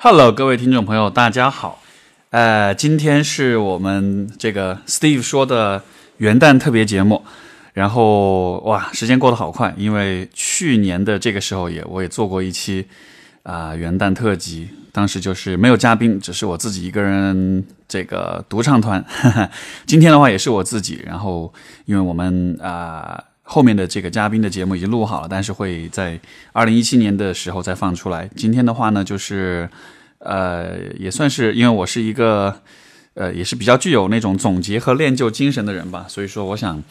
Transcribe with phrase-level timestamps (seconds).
[0.00, 1.82] Hello，各位听众朋友，大家好。
[2.30, 5.82] 呃，今天是我们这个 Steve 说的
[6.18, 7.24] 元旦特别节目。
[7.72, 12.86] 然后哇，时间过得好快，因为去年的这个时候也我也做过一期
[13.42, 19.04] 啊元旦特辑，当时就是没有嘉宾，只是我自己一个人这个独唱团。
[19.84, 21.52] 今天的话也是我自己，然后
[21.86, 26.20] 因为我们啊后面的这个嘉宾的节目已经录好了，但是会在
[26.52, 28.28] 二零一七年的时候再放出来。
[28.36, 29.68] 今天的话呢，就是
[30.18, 32.60] 呃也算是因为我是一个
[33.14, 36.82] 呃也是比较具有那种总结和练就精神的人吧，所以说我想。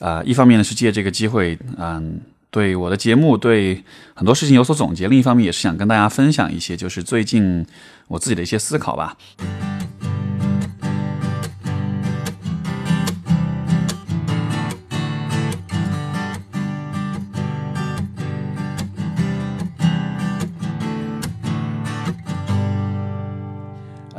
[0.00, 2.18] 啊，一方面呢是借这个机会，嗯，
[2.50, 7.64] 对我的节目对很多事情有所总结；另一方面也是想跟大家分享一些，就是最近
[8.08, 9.16] 我自己的一些思考吧。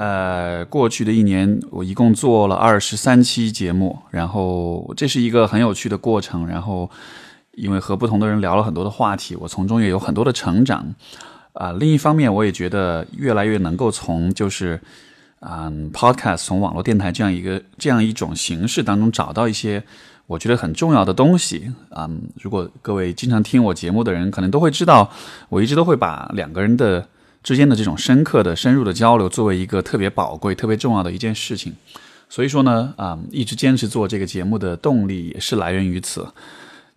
[0.04, 6.46] 呃，过去的一年，我一共做了二十三期节目，然后这是一个很有趣的过程。
[6.46, 6.92] 然后，
[7.54, 10.94] 因为和不同的人聊了很多的话题，我从中也有很多的成长。
[11.54, 14.78] 啊，另一方面，我也觉得越来越能够从就是
[15.40, 19.82] 嗯，podcast 从网络电台这样一个这样一种形式当中找到一些
[20.28, 21.72] 我觉得很重要的东西。
[21.96, 25.10] 嗯，如果各位经常听我节目的人，可能都会知道，
[25.48, 27.08] 我一直都会把两个人的。
[27.44, 31.74] 之间的这种深刻的、深入的交流，作为一个特别宝贵、特别重要的一件事情，
[32.30, 36.26] 所以说呢，啊，一直坚持做这个节目的动力也是来源于此。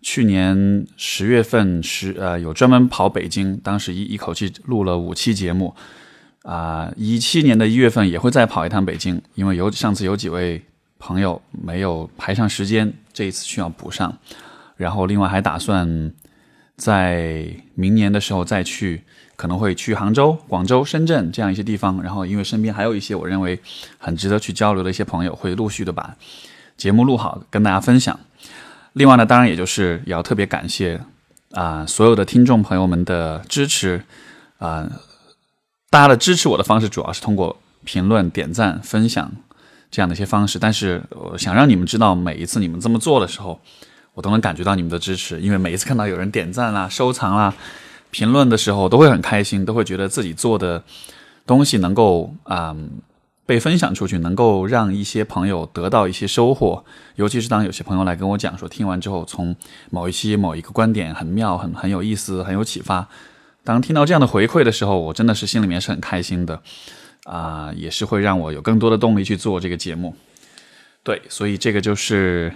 [0.01, 5.75] 去年十月份十呃，有专门跑北京，当时一一口气录了五期节目，
[6.43, 10.63] 啊，一七年的一月份也会再跑一趟北京，因为有上次有几位
[10.97, 14.17] 朋友没有排上时间，这一次需要补上，
[14.77, 16.13] 然后另外还打算
[16.77, 17.45] 在
[17.75, 19.03] 明年的时候再去。
[19.37, 23.57] 可能会去杭州、广州、深圳这样一些地方，然后因为身边还有一些我认为
[23.99, 26.15] 很值得去交流的一些朋友，会陆续的把
[26.75, 28.19] 节目录好跟大家分享。
[28.93, 30.99] 另外呢，当然也就是也要特别感谢
[31.51, 34.03] 啊所有的听众朋友们的支持
[34.57, 34.89] 啊，
[35.91, 39.31] 大家的支持我的方式主要是通过评论、点赞、分享
[39.91, 43.61] 这样的一些方式，但是我想让你们知道，每一次你们这么做的时候，
[44.15, 47.53] 我都能感觉到你们的支持，因为每一次看到有人点赞啦、收藏啦。
[48.17, 50.83] 评论的时候都会很开心，都会觉得自己做的
[51.45, 52.75] 东西能够啊
[53.45, 56.83] 被分享出去，能够让一些朋友得到一些收获。
[57.13, 59.55] 尤其是当有些朋友来跟我讲说，听完之后从
[59.91, 63.07] 某一期某一个观点很妙、很很有意思、很有启发。
[63.63, 66.59] 当听到这样的回馈的时候，我真的是心里面是很开心的
[67.25, 70.15] 啊，也是会让我有更多的动力去做这个节目。
[71.03, 72.51] 对，所以这个就是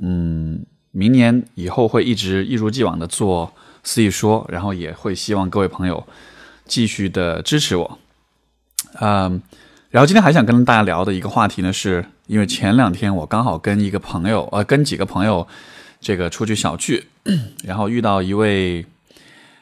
[0.00, 3.52] 嗯，明年以后会一直一如既往的做。
[3.88, 6.04] 肆意说，然后也会希望各位朋友
[6.64, 7.98] 继续的支持我，
[9.00, 9.40] 嗯，
[9.90, 15.46] 然后今天还想跟大家聊的一个话题呢，是因为前两天我刚好跟一个朋友，呃，跟几个朋友
[16.00, 17.06] 这个出去小聚，
[17.62, 18.84] 然后遇到一位，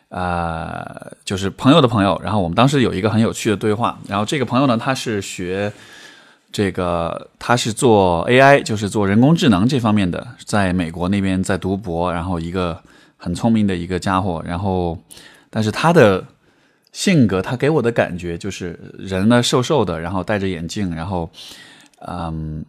[0.08, 5.70] 呃，就是朋友的朋友，然后我们当时有一个很有趣的对话，然后这个朋友呢，他是学
[6.54, 12.80] 这个，他是做 AI，就是做人工智能这方面的，在美国那边在读博，然后一个。
[13.16, 14.98] 很聪明的一个家伙，然后，
[15.48, 16.22] 但是他的
[16.92, 21.30] 性格，他给我的感觉就是人呢瘦瘦的，然后戴着眼镜，然后，
[22.06, 22.62] 嗯，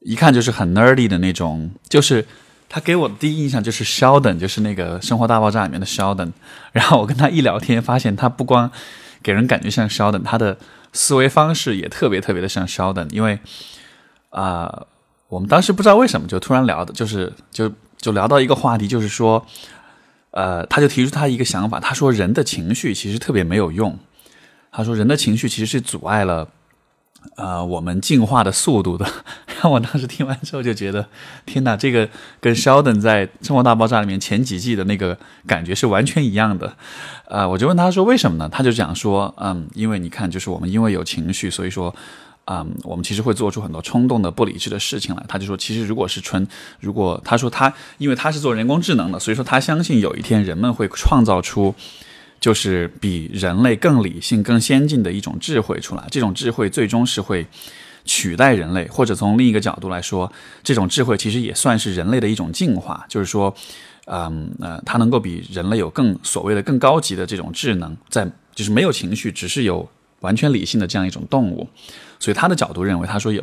[0.00, 1.70] 一看就是很 nerdy 的那种。
[1.88, 2.26] 就是
[2.68, 6.32] 他给我的第一印象就是 Sheldon，就是那个《生活大爆炸》里面的 Sheldon。
[6.72, 8.68] 然后我跟他一聊天，发现他不光
[9.22, 10.58] 给人感觉像 Sheldon，他的
[10.92, 13.08] 思维方式也特别特别的像 Sheldon。
[13.10, 13.38] 因为
[14.30, 14.86] 啊，
[15.28, 19.46] 我们当时不知道为什么就突然聊的，就是就就聊到一个话题，就是说。
[20.32, 23.98] 呃，他就提出他一个想法，他说人的情绪其实特别没有用。
[24.70, 26.46] 他说人的情绪其实是阻碍了
[27.34, 29.04] 呃我们进化的速度的。
[29.68, 31.08] 我当时听完之后就觉得，
[31.44, 32.08] 天哪，这个
[32.40, 35.18] 跟 Sheldon 在《生活大爆炸》里面前几季的那个
[35.48, 36.76] 感觉是完全一样的。
[37.30, 38.48] 呃，我就问他说为什么呢？
[38.50, 41.94] 他就讲说，嗯，因为你看，就是我们因为有情绪，所以说。
[42.46, 45.24] 啊，我们其实会做出很多冲动的、不理智的事情来。
[45.28, 46.44] 他就说，其实如果是纯，
[46.80, 51.72] 如果他说他，因为他是做人工智能的，所以说他相信有一天人们会创造出，
[52.40, 56.04] 就是比人类更理性、更先进的一种智慧出来。
[56.10, 57.46] 这种智慧最终是会
[58.04, 60.32] 取代人类，或者从另一个角度来说，
[60.64, 63.04] 这种智慧其实也算是人类的一种进化。
[63.08, 63.54] 就是说，
[64.12, 69.88] 嗯呃，它能够比人类有更所谓的更高级的这种智能，在就是没有情绪，只是有
[70.20, 71.68] 完全理性的这样一种动物。
[72.18, 73.42] 所以他的角度认为，他说有，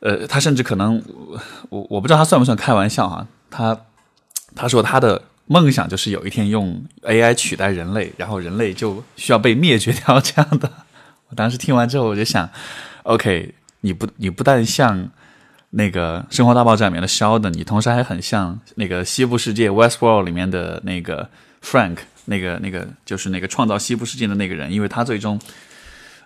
[0.00, 1.02] 呃，他甚至可能，
[1.70, 3.26] 我我不知道他算不算开玩笑啊。
[3.50, 3.76] 他
[4.54, 10.70] 他说他的梦想就是有一天用 AI 取代人类，然后人类就需要被灭绝掉这样的。
[11.28, 12.48] 我当时听完之后，我就想
[13.04, 15.08] ，OK，你不你不但像
[15.70, 21.28] 那个《生活大爆炸》里面的 Sheldon，你同时还很像那个《西部世界》Westworld 里面的那个
[21.62, 25.40] Frank，那个那个就是那个创造西部世界的那个人，因为他最终。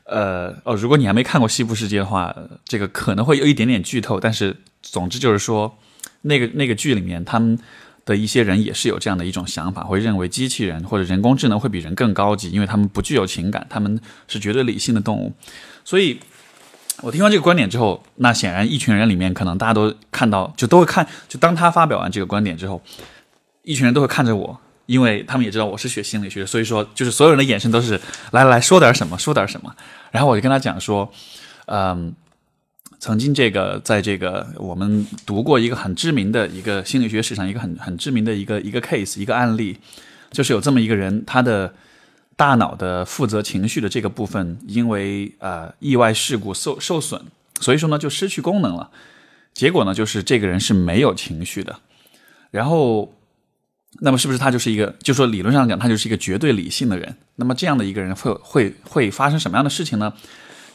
[0.07, 2.37] 呃哦，如果你还没看过《西部世界》的话，
[2.67, 4.21] 这个可能会有一点点剧透。
[4.21, 5.79] 但是，总之就是说，
[6.21, 7.59] 那个那个剧里面，他们
[8.05, 13.99] 的一些人也是有这样的一种想法，会认为机器人或者人工智能会比人更高级，因为他们不具有情感，他们
[14.29, 15.33] 是绝对理性的动物。
[15.87, 16.21] 所以，
[17.05, 22.81] 我听完这个观点之后，那显然一群人里面，可能大家都看到，就都会看，就当他发表完这个观点之后，
[23.63, 24.59] 一群人都会看着我。
[24.87, 27.99] 因为他们也知道我是学心理学，所以说就是所有人的眼神都是
[28.33, 29.75] 来来说点什么，说点什么。
[30.11, 31.11] 然后我就跟他讲说，
[31.67, 32.15] 嗯，
[32.99, 39.79] 曾经这个在这个我们读过一个很知名的一个心理学史上一个很很知名的一个一个 case 一个案例，
[40.31, 41.73] 就是有这么一个人，他的
[42.37, 47.21] 大脑的负责情绪的这个部分因为呃意外事故受受损，
[47.61, 48.91] 所以说呢就失去功能了。
[49.53, 51.81] 结果呢就是这个人是没有情绪的，
[52.51, 53.13] 然后。
[54.01, 57.17] 那么是不是他就是一个，就说理论上讲，他就是一个绝对理性的人？
[57.37, 60.13] 那么这样的一个人会会会发生什么样的事情呢？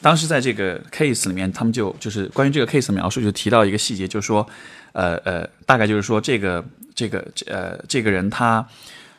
[0.00, 4.48] 当时在这个 case 里面，他们就就是关于这个 case 的描述，就提到一个细节，就是说，
[4.92, 6.64] 呃呃，大概就是说这个
[6.94, 8.66] 这个呃这个人他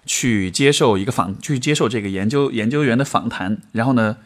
[0.06, 4.18] 去接受一个访，去接受这个研究研究员的访谈，然后呢，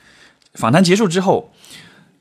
[0.54, 1.51] 访谈结束之后。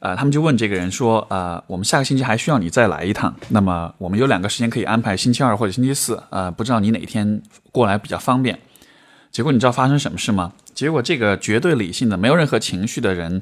[0.00, 3.34] 呃，他们就问这个人说：“呃，我们下个星期还需要你再来一趟。
[3.48, 6.22] 那么我们有两个时间可以安排，星期二或者星期四。
[6.28, 7.40] 呃，不知道你哪天
[7.72, 8.60] 过来比较方便。”
[9.32, 10.52] 结果你知道发生什么事吗？
[10.74, 13.40] 结果这个绝对理性的、没有任何情绪的人，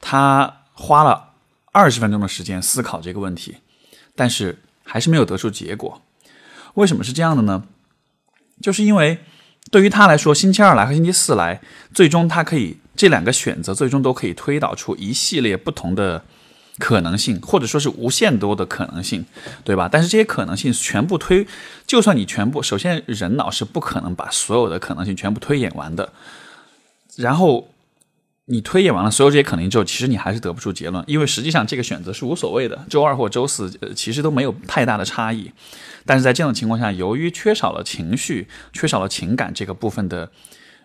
[0.00, 1.32] 他花了
[1.72, 3.56] 二十分钟的时间思考这个问题，
[4.16, 6.00] 但是还是没有得出结果。
[6.72, 7.64] 为什么是这样的呢？
[8.62, 9.18] 就是因为
[9.72, 11.60] 对于他来说，星期二来和星期四来，
[11.92, 12.76] 最终他可以。
[12.94, 16.22] 这两个选择最终都可以推导出一系列不同的
[16.78, 19.24] 可能性，或者说是无限多的可能性，
[19.64, 19.88] 对吧？
[19.90, 21.46] 但是这些可能性全部推，
[21.86, 26.12] 就算你全部，首先人脑是不可能把所有的可能性全部推演完的。
[27.16, 27.71] 然后
[28.52, 35.50] 你推演完了所有这些可能性之后，其实你还是得不出结论，因为实际上这个选择是无所谓的，周二或周四其实都没有太大的差异。
[36.06, 40.30] 但是在这样的情况下，由于缺少了情绪、缺少了情感这个部分的。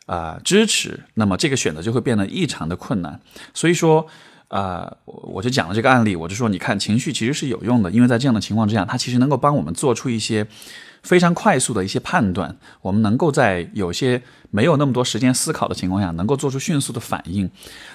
[0.08, 3.20] 啊，支持，那么这个选择就会变得异常的困难。
[3.54, 4.08] 所以说，
[4.48, 10.48] 啊，我就讲了这个案例，我就说，你看，情绪其实是有用的，因为在这样的情况之下，它其实能够帮我们做出一些
[11.04, 12.56] 非常快速的一些判断。
[12.82, 14.22] 我们能够在有些
[14.52, 17.50] 没有那么多时间思考的情况下，能够做出迅速的反应。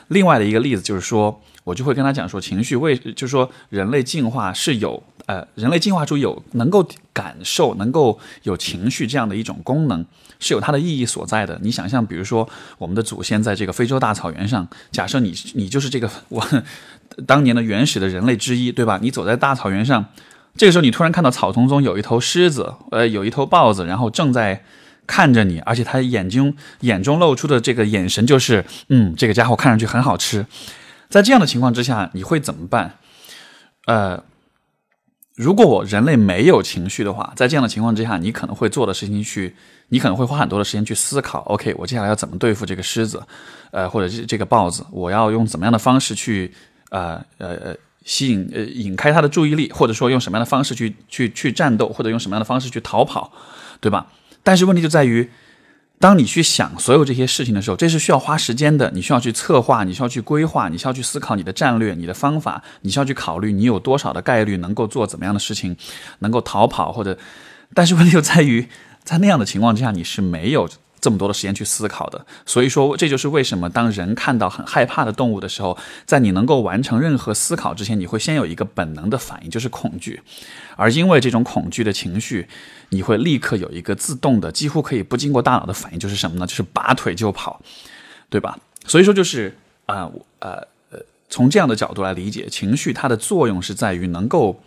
[0.09, 10.05] 另外的一个例子就是说，我就会跟他讲说，情绪为，就是说，人类进化是有，呃，人类进化出有能够感受、能够有情绪这样的一种功能。
[10.45, 11.57] 是有它的意义所在的。
[11.63, 16.45] 你想象，比如说我们的祖先在这个非洲大草原上，假设你你就是这个我
[17.27, 18.99] 当年的原始的人类之一，对吧？
[19.01, 20.05] 你走在大草原上，
[20.57, 24.65] 这个时候你突然看到草丛中有一头狮子，呃，有一头豹子，然后正在
[25.07, 30.47] 看着你，而且它眼睛眼中露出的这个眼神就是，嗯，这个家伙看上去很好吃。
[31.09, 32.99] 在这样的情况之下，你会怎么办？
[33.87, 34.25] 呃。
[35.35, 39.57] 如果我人类没有情绪的话，在这样的情况之下，你可能会做的事情去，
[39.89, 41.41] 你可能会花很多的时间去思考。
[41.45, 43.21] OK，我接下来要怎么对付这个狮子，
[43.71, 44.85] 呃，或者是这个豹子？
[44.91, 46.53] 我要用怎么样的方式去，
[46.91, 53.33] 呃呃呃，吸引呃引开他的注意力，或者说用什么样的方式去去去战斗，或者用什么样的方式去逃跑，
[53.81, 54.07] 对吧？
[54.43, 55.31] 但是问题就在于。
[56.01, 58.91] 当你去想所有这些事情的时候，这是需要花时间的。
[58.93, 65.77] 你需要去策划，你需要去规划，你需要去思考你的战略、你的方法，你需要去考虑你有多少的概率能够做怎么样的事情，
[66.19, 67.17] 能够逃跑或者。
[67.73, 68.67] 但是问题就在于，
[69.05, 70.69] 在那样的情况之下，你是没有。
[71.03, 80.23] 这么多的时间去思考的，所以说这就是为什么当人看到很害怕的动物的时候，在你能够完成任何思考之前，你会先有一个本能的反应，就是恐惧，
[80.77, 82.47] 而因为这种恐惧的情绪，
[82.91, 86.47] 你会立刻有一个自动的、几乎可以不经过大脑的反应，就是什么呢？
[86.47, 87.61] 就是拔腿就跑，
[88.31, 88.57] 对吧？
[88.87, 89.57] 所以说就是
[89.87, 94.63] 啊呃呃，从这样的角度来理解，情绪它的作用是在于能够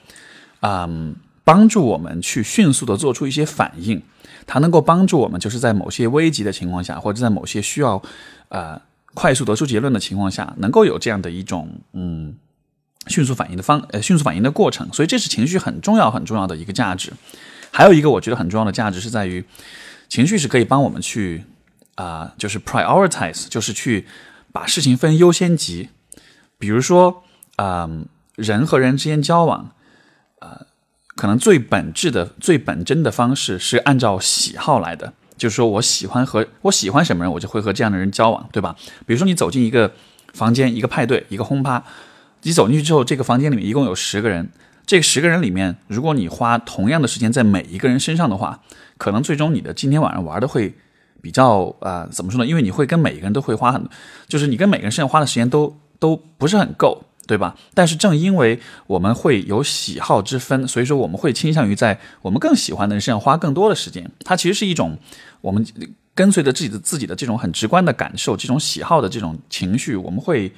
[0.59, 1.15] 嗯
[1.45, 4.01] 帮助我们去迅速的做出一些反应。
[4.47, 8.01] 它能够帮助我们，就是在某些危急的情况下，或者在某些需要，
[8.49, 8.79] 呃，
[9.13, 12.35] 快速得出结论的情况下，能够有这样的一种嗯
[13.07, 14.87] 迅速反应的方呃迅速反应的过程。
[14.93, 17.11] 所以这是情绪很重要很重要的一个价值。
[17.71, 19.43] 还有一个我觉得很重要的价值是在于，
[20.07, 21.43] 情绪是可以帮我们去
[21.95, 24.05] 啊，就是 prioritize，就是去
[24.51, 25.89] 把事情分优先级。
[26.59, 27.23] 比如说
[27.55, 27.89] 啊，
[28.35, 29.71] 人和人之间交往
[30.39, 30.67] 啊。
[31.15, 38.75] 可能最本质的、最本真的方式是按照喜好来的，就是说我喜欢和我喜欢什么人，我就会和这样的人交往，对吧？
[39.05, 39.91] 比如说你走进一个
[40.33, 41.83] 房间，一个派对，一个轰趴。
[42.43, 44.49] 你走进去之后，这个房间里面一共有十个人。
[44.85, 48.61] 这十个人里面，如果你花同样的时间在每一个人身上的话，
[48.99, 50.75] 可能最终你的今天晚上玩的会
[51.23, 52.45] 比较啊，怎么说呢？
[52.45, 53.83] 因为你会跟每一个人都会花很，
[54.27, 57.55] 就是你跟每个人身上花的时间都都不是很够，对吧？
[57.73, 64.09] 但是正因为我们会有喜好之分，所以说我们会倾向于在我们更喜欢的人身上花更多的时间。
[64.23, 64.97] 它其实是一种
[65.41, 65.65] 我们
[66.13, 70.51] 跟随着自己的自己的这种很直观的感受，这种喜好的这种情绪，我们会。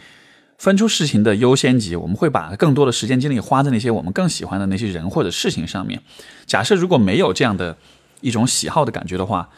[0.59, 6.01] 分出事情的优先级，我们会把更多的时间精力花在那些我们更喜欢的那些人或者事情上面。
[6.47, 7.77] 假设如果没有这样的
[8.21, 9.50] 一种喜好的感觉的话，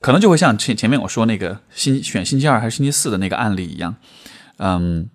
[0.00, 3.94] 可能就会像前前面我说那个星选星期二还是星期四的那个案例一样，
[4.56, 5.08] 嗯，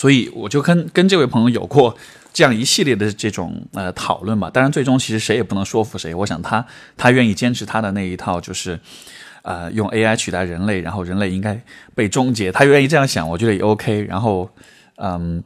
[0.00, 1.94] 所以我就跟跟这位朋友有过
[2.32, 4.48] 这样一系列的这种呃讨论吧。
[4.48, 6.14] 当然，最终其实谁也不能说服谁。
[6.14, 6.64] 我想他
[6.96, 8.80] 他愿意坚持他的那一套，就是。
[9.42, 11.58] 呃，用 AI 取代人类，然后人类应该
[11.94, 12.52] 被终结。
[12.52, 14.02] 他愿意这样想，我觉得也 OK。
[14.02, 14.50] 然后，
[14.96, 15.42] 嗯，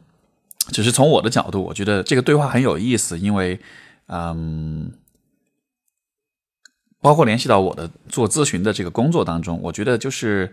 [0.72, 3.60] 只是从我的角度，我觉得这个对话很有意思，因为，
[4.08, 4.90] 嗯，
[7.00, 10.52] 包括联系到我的做咨询的这个工作当中，我觉得就是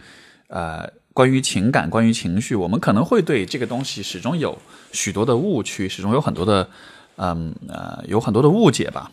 [0.50, 4.58] 呃，关于情感，关于情绪，我们可能会对这个东西始终有
[4.92, 6.70] 许多的误区，始终有很多的，
[7.18, 9.12] 嗯呃，有很多的误解吧。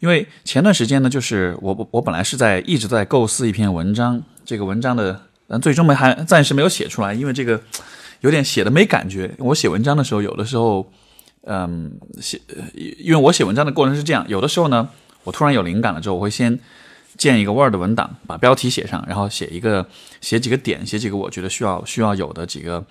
[0.00, 7.60] 因为前段时间呢，就是我我我本来是在一直在构思一篇文章，这个文章的，嗯，最终没还暂时没有写出来，因为这个
[8.20, 9.34] 有点写的没感觉。
[9.38, 10.90] 我写文章的时候，有的时候，
[11.44, 12.40] 嗯，写，
[12.98, 14.88] 因为我写文章的过程是这样，有的时候呢，
[15.24, 16.58] 我突然有灵感了之后，我会先
[17.16, 19.86] 建一个 Word 文档，把标题写上，然后写一个
[20.20, 22.84] 写几个点，写几个我觉得需要需要有的几个。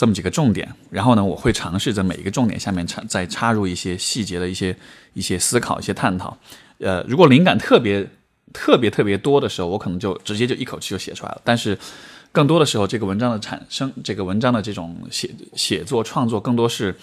[0.00, 4.76] 这么几个重点，然后呢，我会尝试在每一个重点下面插再插入一些细节的一些
[5.12, 6.38] 一些思考、一些探讨。
[6.78, 8.08] 呃，如果灵感特别
[8.52, 11.40] 特别特别多的时候，我可能就直接就一口气就写出来了。
[11.42, 11.76] 但是
[12.30, 16.94] 更多的时候，这个文章的产生，这个文章的这种写写作创作，更多是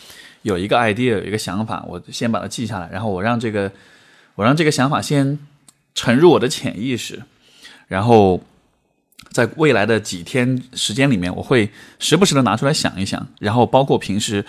[0.43, 3.69] 有一个 idea，有一个想法，我先把它记下来，然后我让这个
[4.35, 5.37] 我让这个想法先
[5.95, 7.23] 沉入我的潜意识，
[7.87, 8.43] 然后。
[9.31, 14.45] 在未来的几天时间里面，我会时不时的拿出来想一想，然后包括平时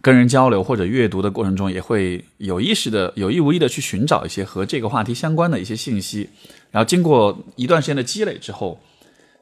[0.00, 6.30] 跟人交流或者阅读的过程中，也会有意识的、有意无意的去寻找一些和这个话题相关的一些信息。
[6.70, 8.80] 然后经过一段时间的积累之后，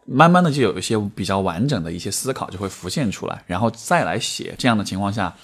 [0.07, 4.55] 慢慢的就有一些比较完整的一些思考就会浮现出来，然后再来写。
[4.57, 5.37] 这样的情况下，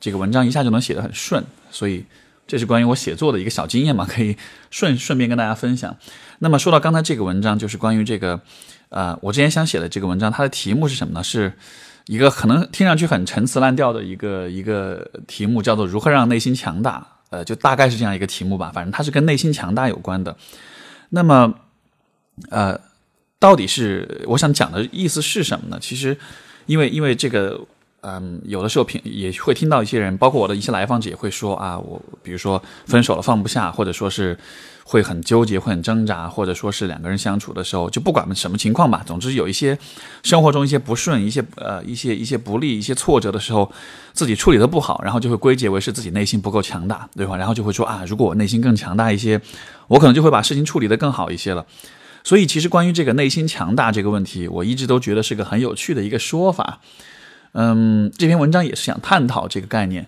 [0.00, 1.44] 这个文章一下就能写得很顺。
[1.70, 2.04] 所以
[2.48, 4.36] 这是关于我写作的一个小经验嘛， 可以
[4.70, 5.96] 顺顺便跟大家分享。
[6.40, 8.40] 那么说到刚才这个文章，就是关于这个。
[8.90, 11.22] 呃，我之前想写的这个文章，它的题目是什么呢？
[11.22, 11.52] 是
[12.06, 17.06] 一个可能听上去很陈词滥调的一个一个题目，叫做“如何让内心强大”。
[17.28, 18.72] 呃，就大概是这样一个题目吧。
[18.74, 20.34] 反正它是跟内心强大有关的。
[21.10, 21.52] 那么，
[22.48, 22.80] 呃，
[23.38, 25.78] 到底是我想讲的意思是什么呢？
[25.78, 26.16] 其实，
[26.64, 27.60] 因为因为这个，
[28.02, 34.38] 嗯，有的时候平也会听到一些人，包括我的一些来访者也会说啊，我比如说分手了放不下，或者说是。
[34.90, 39.78] 会很纠结，会很挣扎，或者说是两个人相处的时候，就不管什么情况吧，总之有一些
[40.22, 43.70] 生活中一些不顺，一些呃一些一些不利，一些挫折的时候，
[44.14, 47.36] 自己处理的不好，然后就会归结为是自己内心不够强大，对吧？
[47.36, 49.38] 然后就会说啊，如果我内心更强大一些，
[49.88, 51.66] 我可能就会把事情处理得更好一些了。
[52.24, 56.80] 所以其实关于这个内心强大这个问题，我一直都觉得是个很有趣的一个说法。
[57.58, 60.06] 嗯，这篇文章也是想探讨这个概念。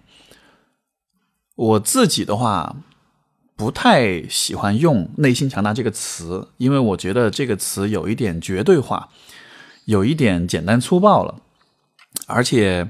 [1.56, 2.76] 我自己的话。
[3.56, 9.10] 不太喜欢用“内心强大”这个词，因为我觉得这个词有一点绝对化，
[9.84, 11.42] 有一点简单粗暴了。
[12.26, 12.88] 而且，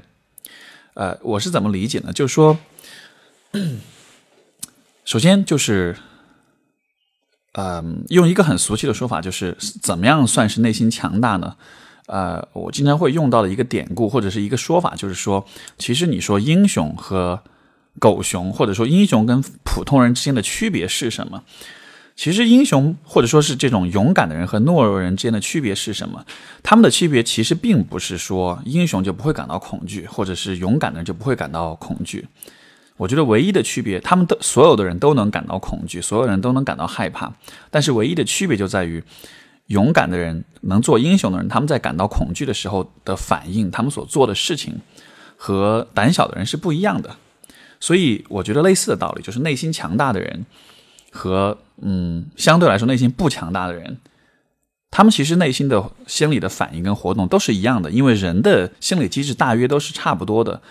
[0.93, 2.13] 呃，我是怎么理解呢？
[2.13, 2.57] 就是说，
[5.03, 5.97] 首先就是，
[7.51, 11.57] 嗯，用一个很俗气的说法，就是怎么样算是内心强大呢？
[12.11, 15.45] 呃，我经常会用到的一个典故或者是一个说法，就是说，
[15.77, 17.41] 其实你说英雄和。
[17.99, 21.43] 狗熊或者说英雄跟普通人之间的区别是什么？
[22.15, 26.25] 其实英雄或者说是这种勇敢的人和懦弱人之间的区别是什么？
[26.63, 32.25] 他们的区别其实并不是说英雄就不会感到恐惧，或者是勇敢的人就不会感到恐惧。
[32.95, 37.33] 我觉得唯一的区别，他们的所有的人都能感到恐惧，所有人都能感到害怕。
[37.69, 39.03] 但是唯一的区别就在于，
[39.71, 44.79] 勇敢的人能做英雄的人，他们在感到恐惧的时候的反应，他们所做的事情
[45.37, 47.15] 和胆小的人是不一样的。
[47.79, 50.45] 所以我觉得类似的道理就是内心强大的人
[51.11, 53.97] 和嗯相对来说内心不强大的人，
[54.91, 60.61] 他们其实内心的心理的反应跟活动都是一样的，因为人的心理机制大约都是差不多的。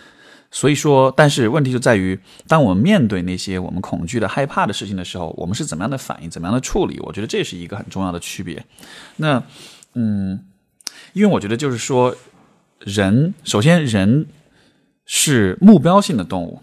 [0.50, 6.98] 所以说，但是问题就在于，当我们面对那些我们恐惧的、害怕的事情的时候，我们是怎么样的反应，怎么样的处理？
[7.00, 8.64] 我觉得这是一个很重要的区别。
[9.16, 9.42] 那
[9.94, 10.44] 嗯，
[11.12, 12.16] 因为我觉得就是说。
[12.82, 14.26] 人首先人
[15.04, 16.62] 是目标性的动物，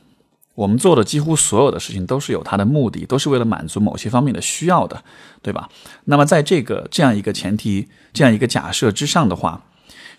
[0.56, 5.04] 我们做的几乎所有的事情都是有它的目的，都是为了满足某些方面的需要的，
[5.44, 5.70] 对吧？
[6.06, 9.64] 那么在这个这样一个前提、这样一个假设之上的话，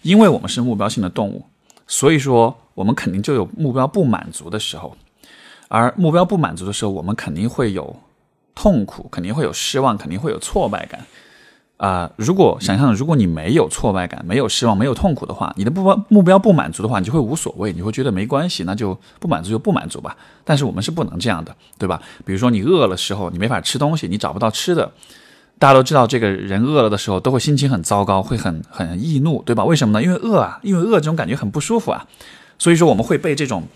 [0.03, 1.47] 因为我们是目标性的动物，
[1.89, 4.97] 所以说我们肯定就有目标不满足的时候，
[5.67, 7.97] 而目标不满足的时候，我们肯定会有
[8.55, 11.05] 痛苦，肯定会有失望，肯定会有挫败感。
[11.77, 20.17] 啊，如果想象，如果你没有挫败感、没有失望、没有痛苦的话，你的目标目标不满足的话，你就会无所谓，你会觉得没关系，那就不满足就不满足吧。
[20.45, 22.01] 但是我们是不能这样的，对吧？
[22.25, 24.93] 比如说你饿了时候，你没法吃东西，你找不到吃的，
[25.59, 29.65] 大家都知道，这个人饿了的时候都会心情很糟糕，会很很易怒，对吧？
[29.65, 30.03] 为什么呢？
[30.05, 32.07] 因为饿啊，因为饿这种感觉很不舒服啊，
[32.59, 33.69] 所以说我们会被这种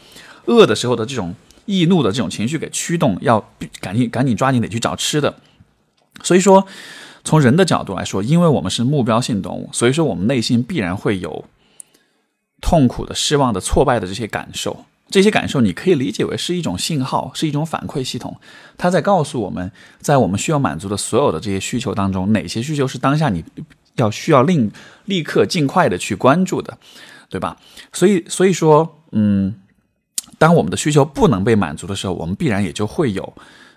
[0.47, 1.35] 饿的时候的这种
[1.67, 5.37] 易怒的这种情绪给驱动，要赶紧赶紧抓紧得去找吃的，
[6.23, 6.67] 所以说。
[7.25, 11.45] 从人的角度来说，因为我们是目标性动物，所以说我们内心必然会有
[12.61, 14.85] 痛苦的、失望的、挫败的这些感受。
[15.09, 18.41] 这些感受你可以理解为是一种信号，是一种反馈系统，
[18.77, 19.71] 它在告诉我们
[20.01, 23.45] 在我们需要满足的所有的这些需求当中，哪些需求是当下你
[23.95, 24.73] 要需要立
[25.05, 26.77] 立刻尽快的去关注的，
[27.33, 27.57] 对吧？
[27.93, 29.55] 所以，所以说，嗯，
[30.39, 33.33] 当我们的需求不能被满足的时候，我们必然也就会有。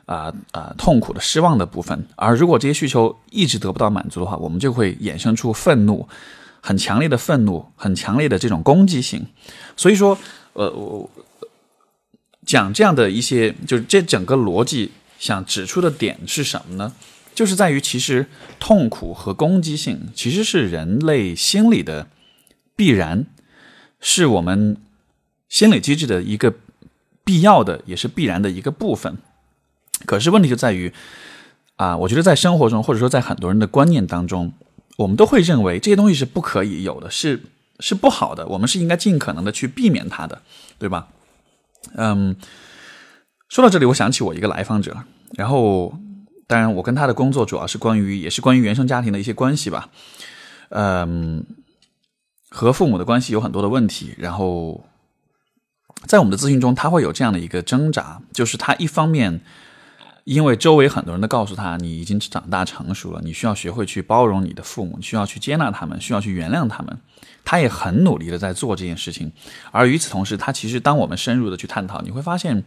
[0.05, 2.07] 啊啊，痛苦的、失望的部分。
[2.15, 6.07] 而如果这些需求一直得不到满足的话，我们就会衍生出愤怒，
[6.62, 9.25] 很强烈的愤怒，很强烈的这种攻击性。
[9.75, 10.15] 所以说，
[10.53, 11.09] 呃，我
[12.45, 16.93] 讲这样的一些，就是这整个逻辑想指出的点是什么呢？
[17.33, 18.27] 就是在于，其实
[18.59, 22.07] 痛苦和攻击性其实是人类心理的
[22.75, 23.25] 必然，
[23.99, 24.77] 是我们
[25.49, 26.53] 心理机制的一个
[27.23, 29.17] 必要的，也是必然的一个部分。
[30.05, 30.93] 可是问题就在于，
[31.77, 34.53] 啊，我觉得在生活中，或者说在很多人的观念当中，
[34.97, 37.41] 我们都会认为这些东西是不可以有的，是
[37.79, 40.41] 是不好的，我们是应该尽可能的去避免它的，
[40.77, 41.07] 对吧？
[41.95, 42.35] 嗯，
[43.47, 44.97] 说到这里，我想起我一个来访者，
[45.31, 45.97] 然后
[46.47, 49.89] 当然我跟他的工作主要是关于，也是关于原生家庭的一些关系吧，
[50.69, 51.45] 嗯，
[52.56, 54.86] 和父母的关系有很多的问题，然后
[56.06, 59.41] 在我们的咨询中，他会有这样的一个挣扎，就是他一方面。
[60.24, 66.98] 因为周围很多人都告诉他，你已经长大成熟了，你需要学会去包容你的父母，需要去接纳他们，需要去原谅他们。
[67.44, 69.32] 他也很努力的在做这件事情。
[69.72, 72.63] 而与此同时，他其实当我们深入的去探讨，你会发现，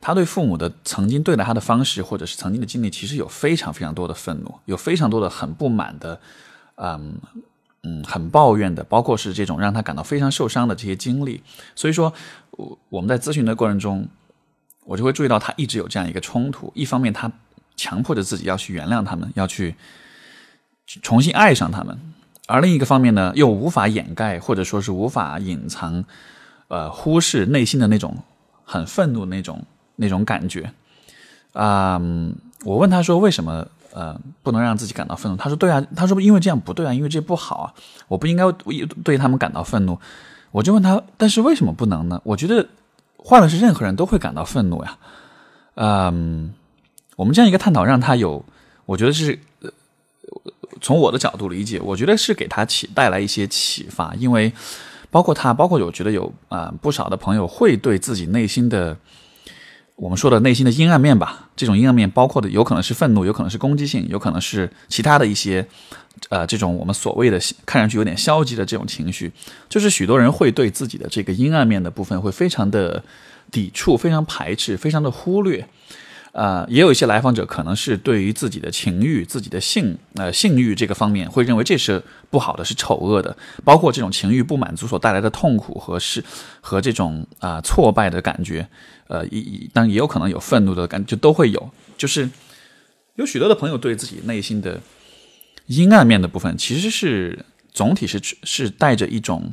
[0.00, 6.20] 他对父母的曾经对待他的方式，或者是曾经的经历，其实有非常非常多的愤怒，有非常多的很不满的，
[6.76, 7.18] 嗯
[7.82, 11.42] 嗯，很抱怨的，包括是这种让他感到非常受伤的这些经历。
[11.74, 12.12] 所以说，
[12.50, 14.08] 我我们在咨询的过程中。
[14.86, 17.30] 我就会注意到他一直有这样一个冲突，一方面他
[17.76, 19.76] 强迫着自己要去原谅他们，要去
[20.86, 21.96] 重新爱上他们，
[22.48, 26.02] 而另一个方面呢，又无法掩盖或者说是无法隐藏，
[26.66, 28.16] 呃，忽视内心的那种
[28.64, 29.62] 很愤怒那种
[29.94, 30.72] 那种感觉。
[31.52, 32.00] 啊，
[32.64, 35.36] 我问他说为什么呃不能让自己感到愤怒？
[35.36, 37.74] 他说对啊，他说因为这样不对啊，因为这不好啊，
[38.08, 38.44] 我不应该
[39.04, 39.98] 对他们感到愤怒。
[40.50, 42.20] 我就问他，但是为什么不能呢？
[42.24, 42.66] 我觉得。
[43.22, 44.96] 换了是任何人都会感到愤怒呀，
[45.74, 46.54] 嗯，
[47.16, 48.42] 我们这样一个探讨让他有，
[48.86, 49.38] 我觉得是
[50.80, 54.50] 从我的角度理解，我觉得是给他启带来一些启发，因为
[55.10, 58.96] 包括他，包括我觉得有啊不少的朋友会对自己内心的
[60.00, 65.66] 我们说的内心的阴暗面吧，这种阴暗面包括的有可能是愤怒，有可能是攻击性，有可能是其他的一些。
[66.30, 69.30] 呃，这种我们所谓的看上去有点消极的这种情绪，
[69.68, 73.02] 就是许多人会对自己的这个阴暗面的部分会非常的
[73.50, 75.66] 抵触、非常排斥、非常的忽略。
[76.32, 83.36] 呃，也有一些来访者可能是对于自己的情欲、自己的性呃性欲这个方面，会认为这是不好的、是丑恶的。
[83.64, 86.22] 包括这种情欲不满足所带来的痛苦和是
[86.60, 88.68] 和这种啊挫败的感觉，
[89.10, 91.70] 呃，一当然也有可能有愤怒的感觉，就都会有。
[91.98, 92.30] 就是
[93.16, 94.80] 有许多的朋友对自己内心的。
[95.66, 99.52] 阴暗面的部分其实是总体是是带着一种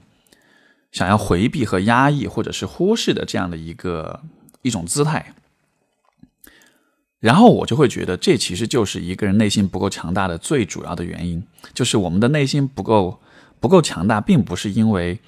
[0.91, 4.21] 想要回避和压抑，或者是忽视的这样的一个
[4.63, 5.35] 一种姿态。
[7.19, 11.43] 然后我就会觉得，这其实就是一个人内心不够强大的最主要的原因，
[11.75, 13.19] 就是我们的内心不够
[13.59, 15.19] 不够强大，并不是因为，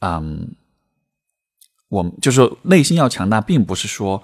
[0.00, 0.54] 嗯，
[1.88, 4.22] 我就是内心要强大，并不是说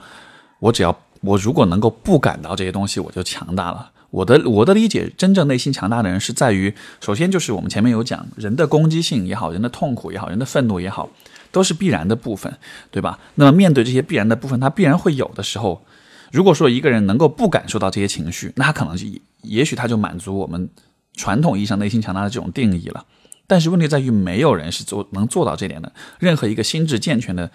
[0.60, 3.90] 我只要我如果能够不感到这些东西，我就强大了。
[4.10, 11.10] 我的我的理解，真正内心强大的人是在于，首先就是我们前面有讲，人的攻击性也好，人的痛苦也好，人的愤怒也好，
[11.50, 12.56] 都是必然的部分，
[12.92, 13.18] 对吧？
[13.34, 15.84] 那么面对这些必然的部分，他必然会有的时候，
[16.30, 19.04] 如果说一个人能够不感受到这些情绪，那他可能就
[19.42, 20.68] 也许他就满足我们
[21.14, 23.04] 传统意义上内心强大的这种定义了，
[23.46, 25.92] 但是问题在于，没有人是做能做到这点的。
[26.18, 27.50] 任何一个心智健全的，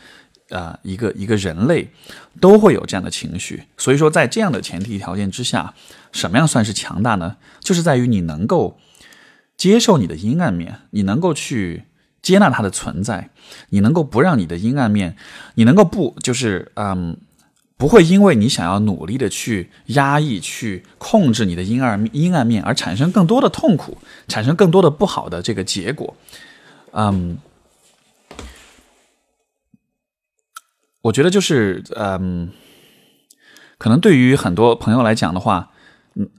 [0.50, 1.90] 啊，一个一个人类，
[2.40, 3.64] 都会有这样的情绪。
[3.78, 5.74] 所以说，在这样的前提条件之下，
[6.12, 7.38] 什么样算是强大呢？
[7.60, 8.80] 就是在于你能够
[9.58, 11.84] 接受你的阴暗面，你能够去
[12.22, 13.30] 接纳它的存在，
[13.70, 15.16] 你能够不让你的阴暗面，
[15.56, 17.18] 你能够不就是嗯。
[17.80, 26.14] 不会因为你想要努力的去压抑、去控制你的阴暗阴暗面而产生更多的痛苦，产生更多的不好的这个结果。
[26.92, 27.38] 嗯，
[31.04, 32.50] 我觉得就是嗯，
[33.78, 35.72] 可能对于很多朋友来讲的话，
[36.16, 36.30] 嗯，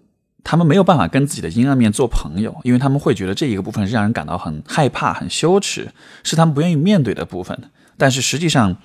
[0.44, 5.90] 他们没有办法跟自己的阴暗面做朋友，因为他们会觉得这一个部分是让人感到很害怕、很羞耻，
[6.22, 7.70] 是他们不愿意面对的部分。
[7.96, 8.76] 但是实际上。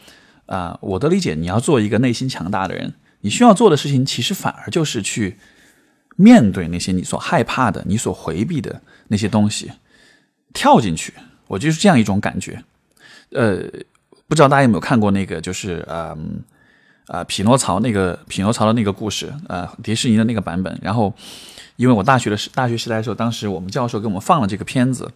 [0.46, 5.38] 啊，我的理解，你要做一个内心强大的人，你需要做的事情，其实反而就是去
[6.16, 9.72] 面对那些你所害怕的、你所回避的那些东西，
[10.54, 11.14] 跳进去。
[11.48, 12.64] 我就是这样一种感觉。
[13.32, 13.58] 呃，
[14.28, 16.16] 不知道大家有没有看过那个，就是呃
[17.08, 20.78] 啊，匹诺曹那个匹诺曹的那个故事，呃，迪士尼的那个版本。
[20.82, 21.14] 然后，
[21.76, 25.12] 因为我大学的时大学时代的时候，当时我们教授给我们放了这个片子，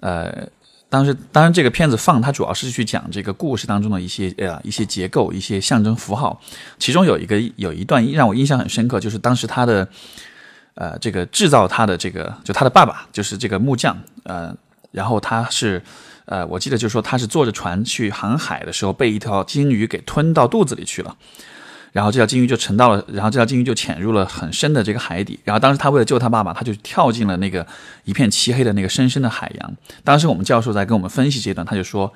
[0.00, 0.48] 呃。
[0.90, 6.38] 当时，当然，这个片子放它主要是去讲这个故事当中的一些呃一些结构、一些象征符号。
[6.80, 9.86] 其中有一个有一段让我印象很深刻，就是当时他的
[10.74, 14.52] 呃这个制造他的这个就他的爸爸就是这个木匠呃，
[14.90, 15.80] 然后他是
[16.24, 21.16] 呃我记得就是说他是坐着船去航海的时候被一条鲸鱼给吞到肚子里去了。
[21.92, 25.38] 然后这条鲸鱼就沉到了，然后这条鲸鱼就潜入了很深的这个海底。
[25.44, 27.66] 然后当时他为了救他爸爸，他就跳进了那个
[28.04, 29.76] 一片漆黑的那个深深的海洋。
[30.04, 32.12] 当时我们教授在跟我们分析这段，他就说，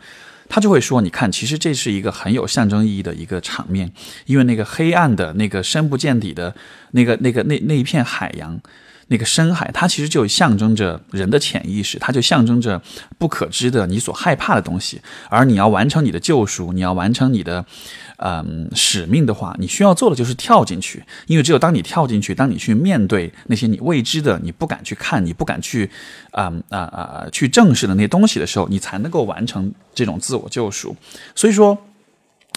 [0.48, 3.90] 他就会说，你看，其实这是一个很有象征意义的一个场面，
[4.26, 6.54] 因为那个黑暗的那个深不见底的
[6.92, 8.60] 那个那个那那一片海洋。
[9.14, 12.82] 那个深海，它其实就象征着人的潜意识，它就象征着
[13.16, 15.00] 不可知的你所害怕的东西。
[15.30, 17.64] 而你要完成你的救赎，你要完成你的，
[18.16, 21.04] 嗯，使命的话，你需要做的就是跳进去。
[21.28, 25.88] 因为只有当你跳进去，当你去面对那些你未知的、你不敢去看、你不敢去，
[26.32, 30.96] 啊啊啊，去正视的那些东西的时候，你才能够完成这种自我救赎。
[31.36, 31.78] 所以说，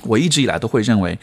[0.06, 1.20] 我一直以来都会认为，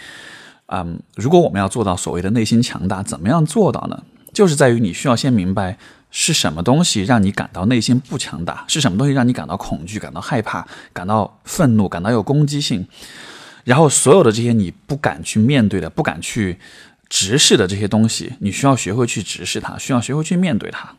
[0.66, 4.01] 嗯，如果我们要做到所谓的内心强大，怎么样做到呢？
[4.35, 5.79] 就是在于你需要先明白
[6.11, 12.87] 是什么东西让你感到内心不强大，是什么东西让你感到恐惧、感到害怕、感到愤怒、感到有攻击性，
[13.64, 16.59] 然后所有的这些你不敢去面对的、不敢去
[17.09, 20.94] 直视的这些东西，你需要学会去直视它，需要学会去面对它。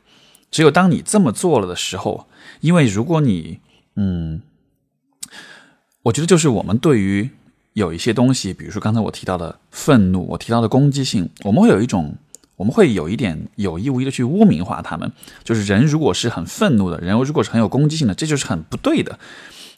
[0.49, 2.27] 只有当你这么做了的时候，
[2.61, 3.59] 因为如果你，
[3.95, 4.41] 嗯，
[6.03, 7.29] 我觉得就是我们对于
[7.73, 12.15] 有一些东西，比如说刚才我提到的愤怒，我提到的攻击性，我们会有一种。
[12.57, 15.11] 我们会有一点有意无意的去污名化他们，
[15.43, 19.19] 就是人如果是很愤怒的，人如果是很有攻击性的，这就是很不对的，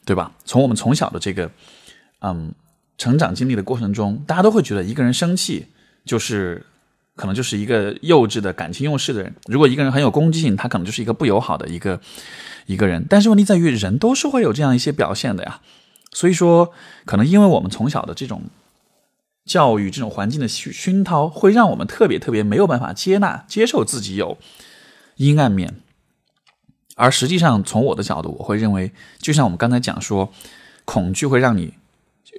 [0.05, 0.31] 对吧？
[0.45, 1.49] 从我们从小的这个，
[2.21, 2.53] 嗯，
[2.97, 5.65] 成长经历的过程中，大家都会觉得一个人生气
[6.05, 6.65] 就是
[7.15, 9.33] 可能就是一个幼稚的感情用事的人。
[9.47, 11.99] 如果一个人很有攻击性，他可能就是一个不友好的一个
[12.67, 13.05] 一个人。
[13.09, 15.61] 但是问题在于，人都是会有这样一些表现的呀。
[16.11, 16.71] 所以说，
[17.05, 18.43] 可能因为我们从小的这种。
[19.47, 24.37] 教育这种环境的熏熏陶，会让我们特别特别没有办法接纳、接受自己有
[25.15, 25.75] 阴暗面。
[26.95, 30.31] 而实际上，从我的角度，我会认为，就像我们刚才讲说，
[30.83, 31.73] 恐惧会让你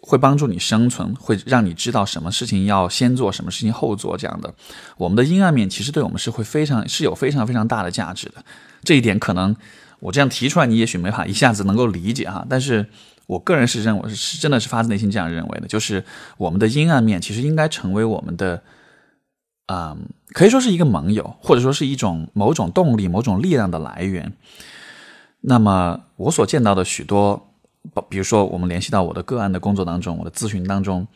[0.03, 4.55] 会帮助你生存，会让你知道什么事情要先做，什么事情后做这样的。
[4.99, 8.44] 我们的阴暗面其实对我们是会非常是有非常非常大的价值的。
[8.85, 9.57] 这一点可能
[10.01, 12.87] 我这样提出来，你也许没法一下子能够理解哈，但是。
[13.29, 16.03] 我个人是认为是真的是发自内心这样认为的，就是
[16.38, 18.62] 我们的阴暗面其实应该成为我们的，
[19.67, 24.33] 嗯，可以说是一个盟友，或者说是一种某种动力、某种力量的来源。
[25.43, 27.53] 那么我所见到的许多，
[28.09, 31.07] 比如说我们联系到我的个案的工作当中，我的咨询当中，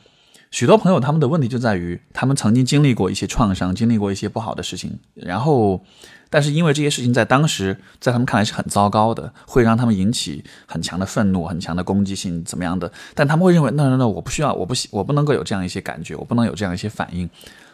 [0.51, 5.83] 许多朋友他们的问题就在于，他们曾经经历过一些创伤，经历过一些不好的事情，然后。
[6.32, 12.90] 但是因为这些事情在当时在他们看来是很糟糕的，会让他们引起很强的愤怒、很强的攻击性，怎么样的？
[13.14, 17.28] 但他们会认为，那那那我不需要，我不我不能够有这样一些感觉，我不能有这样一些反应，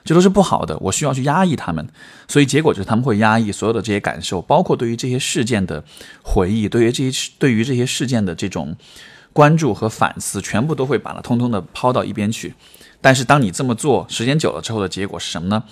[0.04, 0.76] 这都是不好的。
[0.78, 1.88] 我需要去压抑他们，
[2.26, 5.84] 所以结果就是他们会压抑所有的这些感受，包括对于这些事件的
[6.24, 8.74] 回忆，对于这些对于这些事件的这种
[9.32, 12.54] 关注和反思，全部都会把它通通的抛到一边去。
[13.00, 15.62] 但是当你这么做，时间久了之后的结果是什么呢？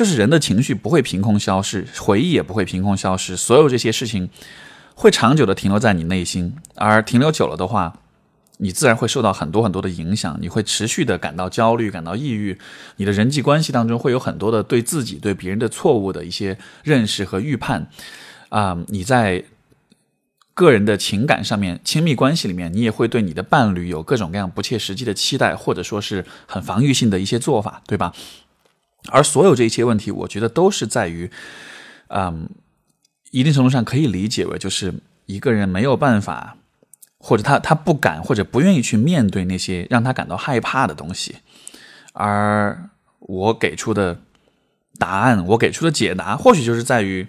[0.00, 4.30] 就是人的情绪不会凭空消失，回忆也不会凭空消失，所有这些事情
[4.94, 7.98] 会长久的停留在你内心，而停留久了的话，
[8.56, 12.58] 你自然会受到很多很多的影响，你会持续的感到焦虑，感到抑郁，
[12.96, 17.90] 你的人际关系当中会有很多的对自己、对别人的错误的一些认识和预判，
[18.48, 19.44] 啊，你在
[20.54, 28.14] 个人的情感上面，亲密关系里面，你也会对你的伴侣有各种各样不切实际的期待，或者说是很防御性的一些做法，对吧？
[29.08, 31.30] 而所有这一切问题，我觉得都是在于，
[32.08, 32.48] 嗯，
[33.30, 34.94] 一定程度上可以理解为，就是
[35.26, 36.56] 一个人没有办法，
[37.18, 41.36] 或者他他不敢或者不愿意去面对那些让他感到害怕的东西，
[42.12, 44.20] 而我给出的
[44.98, 47.26] 答案，我给出的解答，或许就是在于。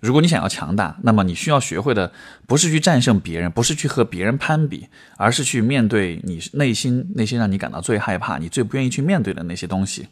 [0.00, 2.12] 如果你想要强大，那么你需要学会的
[2.46, 10.08] 不是去战胜别人，不是去和别人攀比，而是去面对你内心那些让你感到最害怕、你最不愿意去面对的那些东西。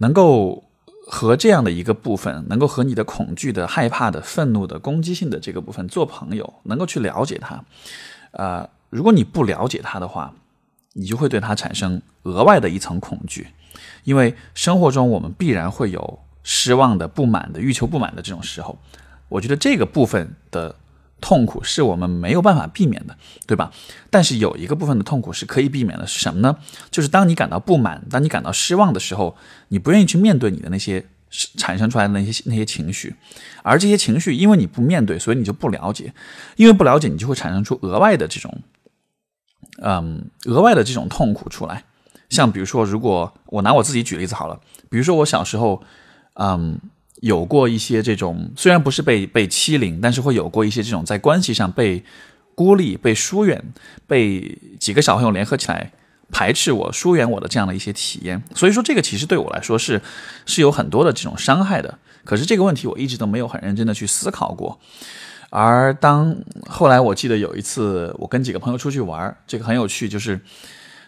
[0.00, 0.64] 能够
[1.06, 7.64] 和这样的一个部分，能够和你的恐惧的、害怕的、愤怒的、攻击性的这个部分做朋友，能够去了解它。
[8.32, 10.34] 呃，如果你不了解它的话，
[10.92, 13.48] 你就会对它产生额外的一层恐惧，
[14.04, 16.20] 因为生活中我们必然会有。
[16.42, 18.78] 失望的、不满的、欲求不满的这种时候，
[19.28, 20.74] 我觉得这个部分的
[21.20, 23.72] 痛苦是我们没有办法避免的，对吧？
[24.10, 26.56] 但是有一个部分的痛苦是可以避免的，是什么呢？
[26.90, 29.36] 就是当你感到不满、当你感到失望的时候，
[29.68, 31.04] 你不愿意去面对你的那些
[31.56, 33.14] 产生出来的那些那些情绪，
[33.62, 36.12] 而这些情绪因为你不面对，所以你就不了解，
[36.56, 38.58] 因为不了解，你就会产生出额外的这种，
[39.82, 41.84] 嗯，额外的这种痛苦出来。
[42.28, 45.82] 像比如说，如果我拿我自己举例子好了，比如说我小时候。
[46.34, 46.78] 嗯，
[47.20, 52.02] 有过一些这种，虽然不是被被欺凌，但是会有过一些这种在关系上被
[52.54, 53.62] 孤立、被疏远、
[54.06, 55.92] 被几个小朋友联合起来
[56.30, 58.42] 排斥我、疏远我的这样的一些体验。
[58.54, 60.00] 所以说，这个其实对我来说是
[60.46, 61.98] 是有很多的这种伤害的。
[62.24, 64.78] 可是这个问题我一直都没有很认真的去思考过。
[65.50, 66.36] 而当
[66.68, 70.40] 后来我记得有一次我跟几个朋友出去玩，这个很有趣，就是。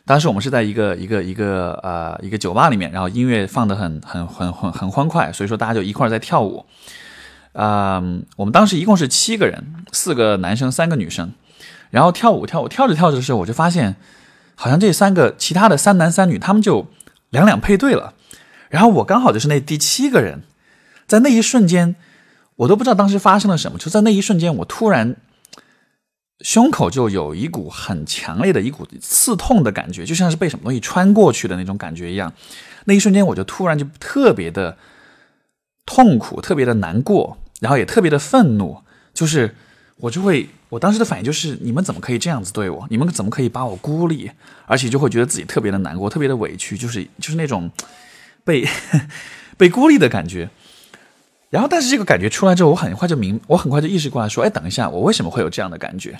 [0.05, 6.67] 当时我们是在一个一个一个呃一个酒吧里面，然后音乐放的很很很很很欢快，所以说大家就一块在跳舞。
[7.53, 8.03] 啊，
[8.37, 9.63] 我们当时一共是七个人，
[9.93, 11.33] 四个男生，三个女生，
[11.91, 13.95] 然后跳舞跳舞跳着跳着的时候，我就发现
[14.57, 16.89] 好像这三个其他的三男三女他们就
[17.31, 18.15] 两两配对了，
[18.71, 20.43] 然后我刚好就是那第七个人，
[21.07, 21.95] 在那一瞬间，
[22.57, 25.15] 我都不知道当时发生了什么，就在那一瞬间，我突然。
[26.41, 32.33] 胸口就有一股很强烈的一股刺痛的感觉，就像是被什么东西穿过去的那种感觉一样。
[32.87, 34.77] 那一瞬间，我就突然就特别的
[35.87, 38.83] 痛苦，特别的难过，然后也特别的愤怒。
[39.15, 39.55] 就是
[39.99, 42.87] 我就会，我当时的反应就是：你们怎么可以这样子对我？
[42.91, 44.31] 你们怎么可以把我孤立？
[44.67, 47.71] 而且就会觉得自己特别的难过，特别的委屈，就是就是那种
[48.43, 48.67] 被
[49.57, 50.51] 被孤立的感觉。
[51.53, 56.19] 然后，但是这个感觉出来之后，我很快就明，我很快就意识过来，说：“哎，等一下，我为什么会有这样的感觉？”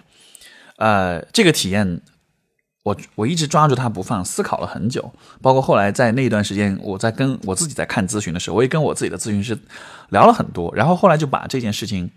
[0.77, 2.03] 呃，这个体验，
[2.83, 5.11] 我我一直抓住它不放，思考了很久。
[5.41, 9.59] 包括后来在那一段时间，我在跟我自己在看咨询的时候，我也跟我自己的咨询师
[10.11, 10.71] 聊了很多。
[10.75, 12.11] 然后后来就把这件事情，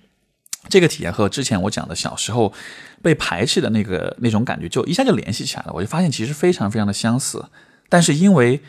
[0.67, 2.51] 这个体验和之前我讲的小时候
[3.01, 5.71] 被排斥的那个那种感觉，就一下就联系起来了。
[5.73, 7.45] 我就发现其实非常非常的相似，
[7.88, 8.62] 但是因为。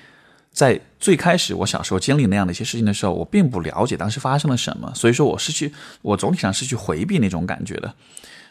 [0.57, 7.95] 在最开始我小时候经历那样的一些事情的时候，我并不了解当时发生了什么，所以说我是去，我总体上是去回避那种感觉的。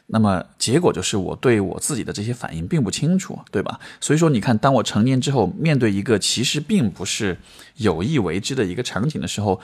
[0.05, 3.79] 那么结果就是我对我自己的这些反应并不清楚，对吧？
[3.99, 7.39] 所以说你看，当我成年之后，面对一个其实并不是
[7.77, 9.59] 有意为之的一个场景的时候，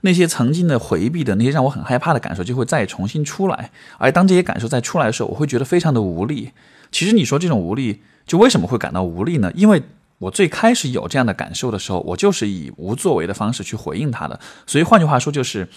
[0.00, 3.70] 那些曾经的回避的那些让我很害怕的感受就会再重新出来。
[3.98, 6.50] 而当这些感受再出来的时候，我会觉得非常的无力。
[6.90, 9.52] 其实你说这种无力，就为什么会感到无力呢？
[9.54, 9.80] 因为
[10.18, 14.40] 我最开始有这样的感受的时候，我就是以无作为的方式去回应他的。
[14.66, 15.68] 所以换句话说，就是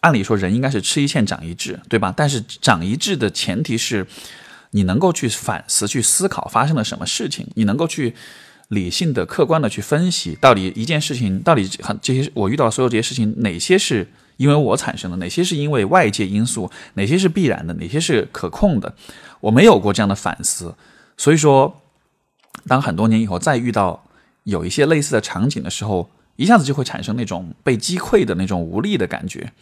[0.00, 2.12] 按理说人应该是吃一堑长一智，对吧？
[2.14, 4.06] 但是长一智的前提是
[4.72, 8.14] 你能够去反思、去思考发生了什么事情，你能够去
[8.68, 18.94] 理性的、客观的去分析，到底一件事情到底很这些我遇到所有这些事情，哪些是因为我产生的，哪些是因为外界因素，哪些是必然的，哪些是可控的？
[19.40, 20.74] 我没有过这样的反思，
[21.16, 21.82] 所以说。
[22.66, 24.04] 当很多年以后再遇到
[24.44, 29.52] 有一些类似的场景的时候，一下子就会产生那种被击溃的那种无力的感觉。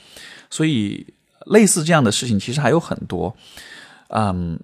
[0.51, 1.07] 所以，
[1.47, 3.37] 类似这样的事情其实还有很多。
[4.09, 4.59] 嗯，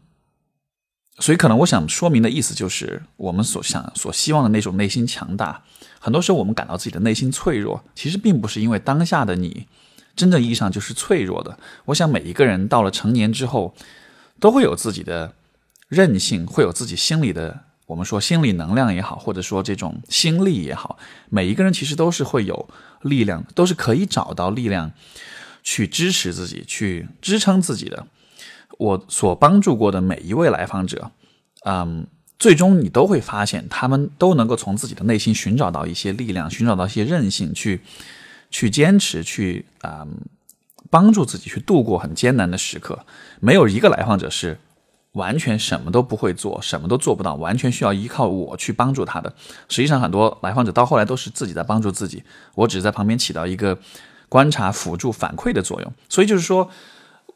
[1.18, 5.62] 所以可能我想说明的意思就是，我们所想、所希望的那种内心强大，
[6.00, 9.66] 很多时候我们感到自己的内心脆弱，其实并不是因为当下的你
[10.16, 11.58] 真正意义上就是脆弱的。
[11.86, 13.74] 我想每一个人到了成年之后，
[14.40, 15.34] 都会有自己的
[15.88, 17.64] 韧性，会有自己心里的。
[17.86, 22.68] 我们说心理能量也好，或者说这种心力也好，每一个人其实都是会有
[23.02, 24.92] 力量，都是可以找到力量
[25.62, 28.06] 去支持自己、去支撑自己的。
[28.78, 31.10] 我所帮助过的每一位来访者，
[31.64, 32.06] 嗯，
[32.38, 37.82] 最终你都会发现，他们都能够从自己的内心寻找到一些力量，寻找到一些韧性，去
[38.50, 40.06] 去坚持，去啊，
[40.90, 43.04] 帮助自己去度过很艰难的时刻。
[43.40, 44.58] 没有一个来访者是
[45.14, 49.32] 完全什么都不会做，什么都做不到，完全需要依靠我去帮助他的。
[49.68, 52.22] 实际上，很多来访者到后来都是自己在帮助自己，
[52.56, 53.78] 我只是在旁边起到一个
[54.28, 55.92] 观察、辅助、反馈的作用。
[56.08, 56.68] 所以就是说，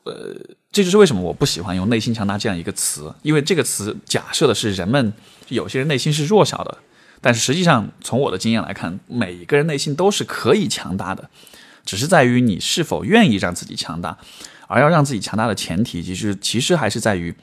[0.04, 0.36] 呃，
[0.72, 5.12] 这就是为什么我不喜欢用“内心强大”这样一个词，因为这个词假设的是人们
[5.48, 6.78] 有些人内心是弱小的。
[7.20, 11.30] 但是实际上，从我的经验来看，每一个人内心都是可以强大的，
[11.84, 14.18] 只是在于你是否愿意让自己强大。
[14.70, 17.34] 而要让自己强大的前提，其实其实还是在于，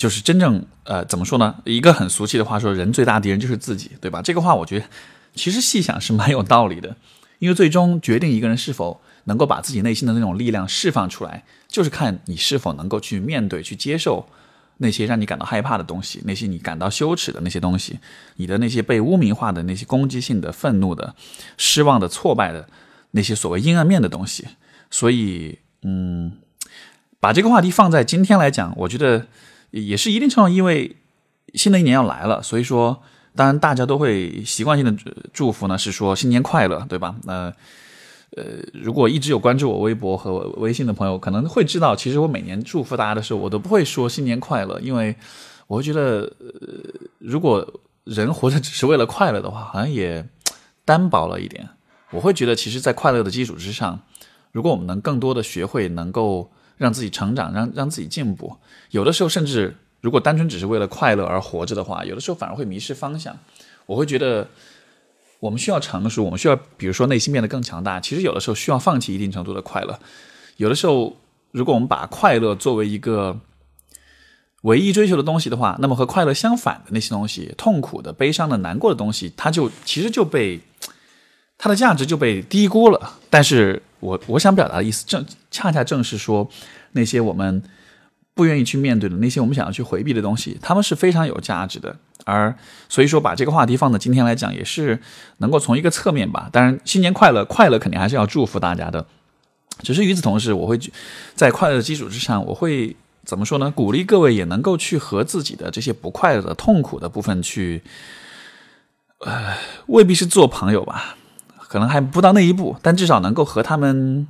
[0.00, 1.54] 就是真正呃怎么说呢？
[1.66, 4.22] 一个很俗气的话说，人最大敌人就是自己，对吧？
[4.22, 4.86] 这个话我觉得
[5.34, 6.96] 其实细想是蛮有道理的，
[7.38, 14.26] 因为最终决定一个人是否能够把自己内心的那种力量释放出来，就是看你是否能够去面对、去接受。
[14.82, 17.98] 那些让你感到害怕的东西，那些你感到羞耻的那些东西，
[18.36, 21.14] 你的那些被污名化的那些攻击性的、愤怒的、
[21.58, 22.66] 失望的、挫败的
[23.10, 24.48] 那些所谓阴暗面的东西。
[24.90, 26.32] 所以，嗯，
[27.20, 29.26] 把这个话题放在今天来讲，我觉得
[29.70, 30.96] 也是一定程度因为
[31.54, 33.02] 新的一年要来了，所以说，
[33.34, 34.94] 当然大家都会习惯性的
[35.32, 37.16] 祝福呢，是说新年快乐，对吧？
[37.24, 37.52] 那。
[38.36, 45.16] 呃，如果一直有关注我微博和微信的朋友，可能会知道，其实我每年祝福大家的时候，我都不会说新年快乐，因为
[45.66, 50.24] 我会觉得，呃，如果人活着只是为了快乐的话，好像也
[50.84, 51.68] 单薄了一点。
[52.12, 54.00] 我会觉得，其实，在快乐的基础之上，
[54.52, 58.56] 如果我们能更多的学会，能够让自己成长，让让自己进步，
[58.90, 63.36] 有的时候甚至如果单纯只是为了快乐而活着的话，有的时候反而会迷失方向。
[63.86, 64.48] 我会觉得。
[65.40, 67.98] 我们需要成熟，我们需要，比如说内心变得更强大。
[67.98, 69.98] 其实有的时候需要放弃一定程度的快乐。
[70.58, 71.16] 有的时候，
[71.50, 73.40] 如果我们把快乐作为一个
[74.64, 80.60] 唯一追求的东西的话，那么和快乐相反的那些东西，痛苦的、悲伤的、难过的东西，它就其实就被
[81.56, 83.14] 它的价值就被低估了。
[83.30, 86.50] 但是我我想表达的意思，正恰恰正是说
[86.92, 87.62] 那些我们。
[88.32, 91.94] 不愿意去面对的那些我们想要去回避的东西，他们是非常有价值的。
[92.24, 92.54] 而
[92.88, 94.98] 所以说，把这个话题放到今天来讲，也是
[95.38, 96.48] 能够从一个侧面吧。
[96.50, 99.04] 当然，新年快乐，快乐肯定还是要祝福大家的。
[99.82, 100.78] 只是与此同时，我会
[101.34, 103.70] 在快乐的基础之上，我会怎么说呢？
[103.70, 107.82] 鼓励各位也能够去和自己的这些不快乐的、痛苦的部分去，
[109.18, 109.54] 呃，
[109.88, 111.16] 未必是做朋友吧，
[111.70, 114.26] 可能还不到那一步，但至少能够和他们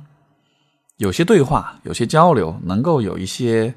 [0.97, 3.73] 有些对话，有些交流，能够有一些。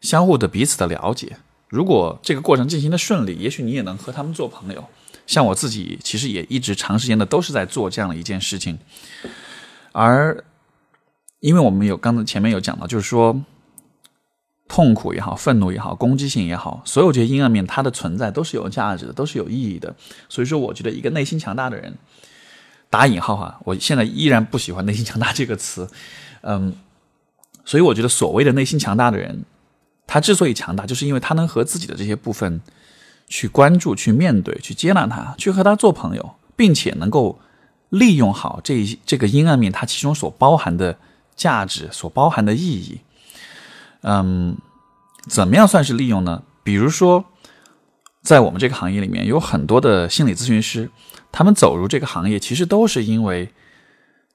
[0.00, 4.84] 相互的彼此的了解，如果这个过程进行的顺利，也许你也能和他们做朋友。
[5.26, 8.78] 像我自己，其实也一直长时间的都是在做这样的一件事情。
[9.90, 10.44] 而
[11.40, 13.42] 因为我们有刚才前面有讲到，就是说
[14.68, 19.92] 痛苦也好，愤怒也好，攻击性也好，所有这些阴暗面，它的存在都是有价值的，都是有意义的。
[20.28, 21.98] 所以说，我觉得一个内心强大的人，
[22.90, 25.88] 打引号哈，我现在依然不喜欢“内心强大”这个词。
[26.42, 26.74] 嗯，
[27.64, 29.44] 所以我觉得所谓的内心强大的人。
[30.06, 32.62] 他之所以强大，就是因为他能和自己的这些部分
[33.26, 37.38] 去关注、去面对、去接纳他，去和他做朋友，并且能够
[37.90, 40.96] 利用好这一这个阴暗面它其中所包含的
[41.36, 43.00] 价值、所包含的意义。
[44.00, 44.56] 嗯，
[45.26, 46.42] 怎么样算是利用呢？
[46.62, 47.26] 比如说，
[48.22, 50.90] 在我们这个行业里面，有很多的心理咨询师，
[51.32, 53.48] 他们走入这个行业，其实都是因为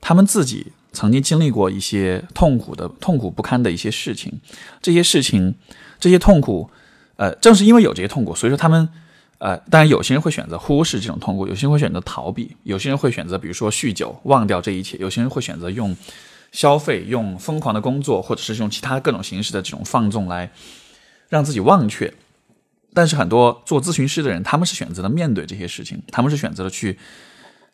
[0.01, 0.73] 他们自己。
[0.95, 4.39] 曾经经历过一些痛苦的、痛苦不堪的一些事情，
[4.79, 5.55] 这些事情、
[5.99, 6.69] 这些痛苦，
[7.15, 8.87] 呃，正是因为有这些痛苦，所以说他们，
[9.39, 15.97] 呃，当然有些人会选择忽视这种痛苦，有些人会选择逃避，有些人会选择，比如说酗酒忘掉这一切，有些人会选择用
[16.51, 20.51] 消费、用疯狂的工作，或者是用其他各种形式的这种放纵来
[21.27, 22.13] 让自己忘却。
[22.93, 26.99] 但是很多做咨询师的人，他们是选择了面对这些事情，他们是选择了去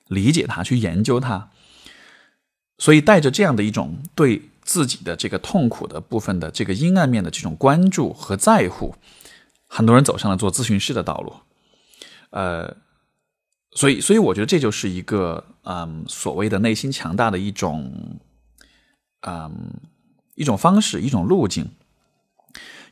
[0.07, 1.49] 理解它、去研究它。
[2.77, 8.95] 所以，带着这样的一种对自己的这个痛苦的部分的这个阴暗面的这种关注和在乎，
[9.67, 11.33] 很多人走上了做咨询师的道路。
[12.29, 12.77] 呃，
[13.71, 18.19] 所以，所以我觉得这就是一个嗯所谓的内心强大的一种
[19.27, 19.73] 嗯
[20.35, 21.69] 一种方式，一种路径。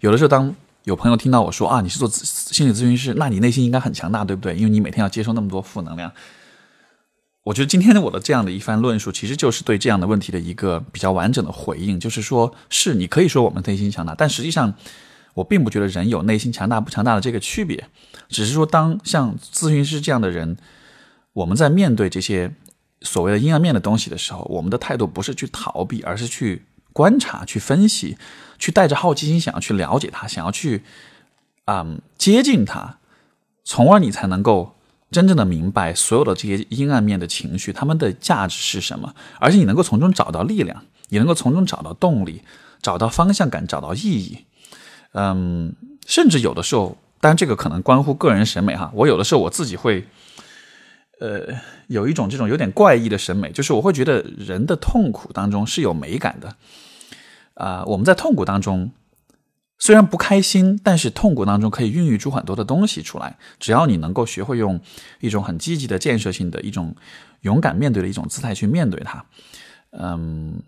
[0.02, 0.54] 有的时候，当
[0.88, 4.56] 有朋友听到我说啊，你是做心理咨询师，那你内心应该很强大，对不对？
[4.56, 6.10] 因为你每天要接受那么多负能量。
[7.44, 12.00] 我觉得今天的我的这样的一番论述，其实就是对这样的问题的一个比较完整的回应。
[12.00, 14.74] 就是说，是你可以说我们内心强大，但实际上，
[15.34, 17.90] 我并不觉得人有内心强大不强大的这个区别。
[18.30, 20.56] 只是说，当像咨询师这样的人，
[21.34, 22.54] 我们在面对这些
[23.02, 26.64] 所谓的阴暗面的东西的时候，我们的态度不是去逃避，而是去
[26.98, 28.18] 观察、去分析、
[28.58, 30.84] 去带着好奇心想要去了解它，想要去
[31.66, 32.98] 嗯接近它，
[33.64, 34.74] 从而你才能够。
[35.10, 39.16] 真正的明白所有的这些阴暗面的情绪，他们的价值是什么？
[39.40, 42.42] 而且你能够从中找到力量，你能够从中找到动力，
[42.82, 44.44] 找到方向感，找到意义。
[45.14, 45.74] 嗯，
[46.06, 48.92] 甚至有的时候，当然这个可能关乎个人审美哈。
[48.94, 50.06] 我有的时候我自己会，
[51.22, 51.56] 呃，
[51.88, 56.54] 有一种这种有点怪异的审美，就是我会觉得人的痛苦当中是有美感的。
[57.58, 58.92] 啊，我们在痛苦当中。
[59.80, 63.38] 虽然不开心，但是痛苦当中可以孕育出很多的东西出来。
[63.60, 64.82] 只要你能够学会用
[65.20, 66.96] 一种很积极的、建设性的一种
[67.42, 69.24] 勇敢面对的一种姿态去面对它，
[69.92, 70.60] 嗯，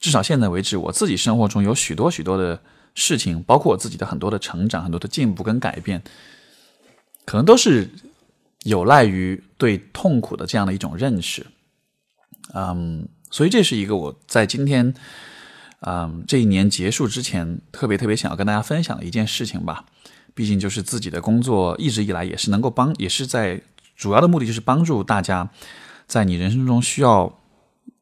[0.00, 2.60] 至少现在为止，我自己生活中有许多许多的
[2.96, 6.02] 事情，包括我自己的很多的成长、很多的进步跟改变，
[7.24, 7.88] 可能都是
[8.64, 11.46] 有赖于对痛苦的这样的一种认识。
[12.52, 14.92] 嗯，所以这是一个我在今天。
[15.86, 19.84] 嗯，这一年结束之前，特别特别想要跟大家分享的一件事情吧。
[20.34, 23.60] 毕竟就是自己的工作一直以来也是能够帮，也是在
[23.94, 25.48] 主要的目的就是帮助大家，
[26.06, 27.38] 在你人生中需要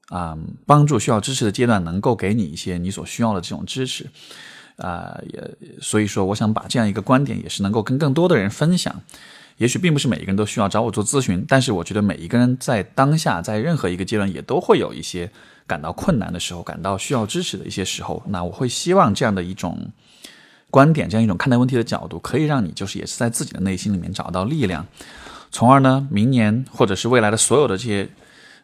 [0.08, 4.08] 啊帮助、需要支持的阶段，能够给你一些你所需要的这种支持。
[4.76, 9.02] 啊，也所以说，我想把这样一个观点，也是能够跟更多的人分享。
[9.58, 15.30] 也许并不是每一个人都需要找我做咨询，但是我觉得每一个人在当下，在任何一个阶段，也都会有一些。
[15.64, 19.92] 感到困难的时候，感到需要支持的一些时候，那我会希望这样的一种
[20.70, 24.84] 观点，这样一种看待问题的角度，可以让你就是也是在自己的内心里面找到力量，
[25.52, 28.08] 从而呢，明年或者是未来的所有的这些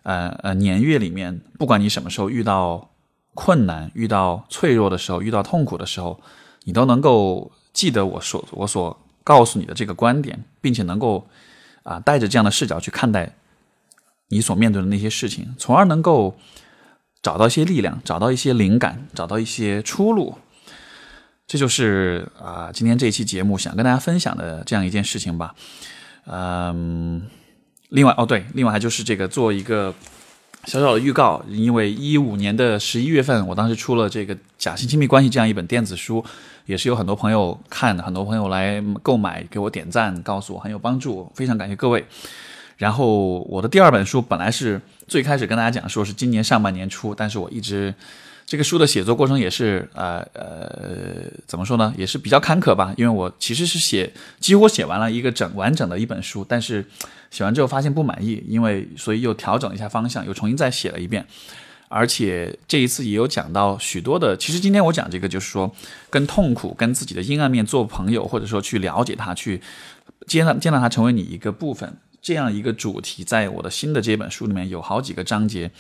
[0.03, 2.91] 呃呃年月里面，不管你什么时候遇到
[3.33, 6.21] 困难、遇到脆弱的时候、遇到痛苦的时候，
[6.65, 8.95] 你都能够记得我所我所
[9.31, 11.29] 告诉你的这个观点，并且能够
[11.83, 13.35] 啊带着这样的视角去看待
[14.29, 16.39] 你所面对的那些事情，从而能够。
[17.21, 20.39] 找到一些力量，找到一些灵感，找到一些出路，
[21.49, 25.53] 这就是啊，今天这一期节目想跟大家分享的这样一件事情吧。
[26.27, 27.29] 嗯，
[27.89, 29.93] 另外哦对，另外还就是这个做一个
[30.67, 36.25] 小小的预告，因为一五年的十一月份，我当时出了这个《假性亲密关系》这样一本电子书，
[36.69, 42.05] 也是有很多朋友看，很多朋友来购买，给我点赞，告诉我很有帮助，非常感谢各位。
[42.77, 47.95] 然后我的第二本书本来是最开始跟大家讲说是今年上半年出，但是我一直
[48.45, 56.85] 这个书的写作过程也是呃呃怎么说呢，也是比较坎坷吧，因为我其实是写几乎写完了一个整完整的一本书，但是
[57.31, 61.27] 写完之后发现不满意，因为所以又调整一下方向，又重新再写了一遍，
[61.89, 65.75] 而且这一次也有讲到许多的，其实今天我讲这个就是说
[66.11, 69.61] 跟痛苦跟自己的阴暗面做朋友，或者说去了解它，去
[70.27, 71.97] 接纳接纳它成为你一个部分。
[72.21, 75.71] 这样一个主题，在我的新的这本书里面有好几个章节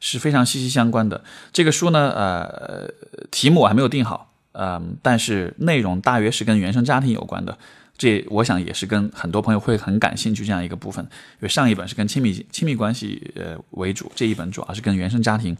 [0.00, 1.22] 是非常息息相关的。
[1.52, 2.88] 这个书呢，呃，
[3.30, 7.58] 题目我还没有定好，嗯，但是内容大约是跟原生家庭有关的。
[7.98, 11.04] 这我想也是跟很多朋友会很感兴趣这样一个部分。
[11.04, 15.56] 因为上一本是跟亲密亲密关系呃为主，这一本主要是跟原生家庭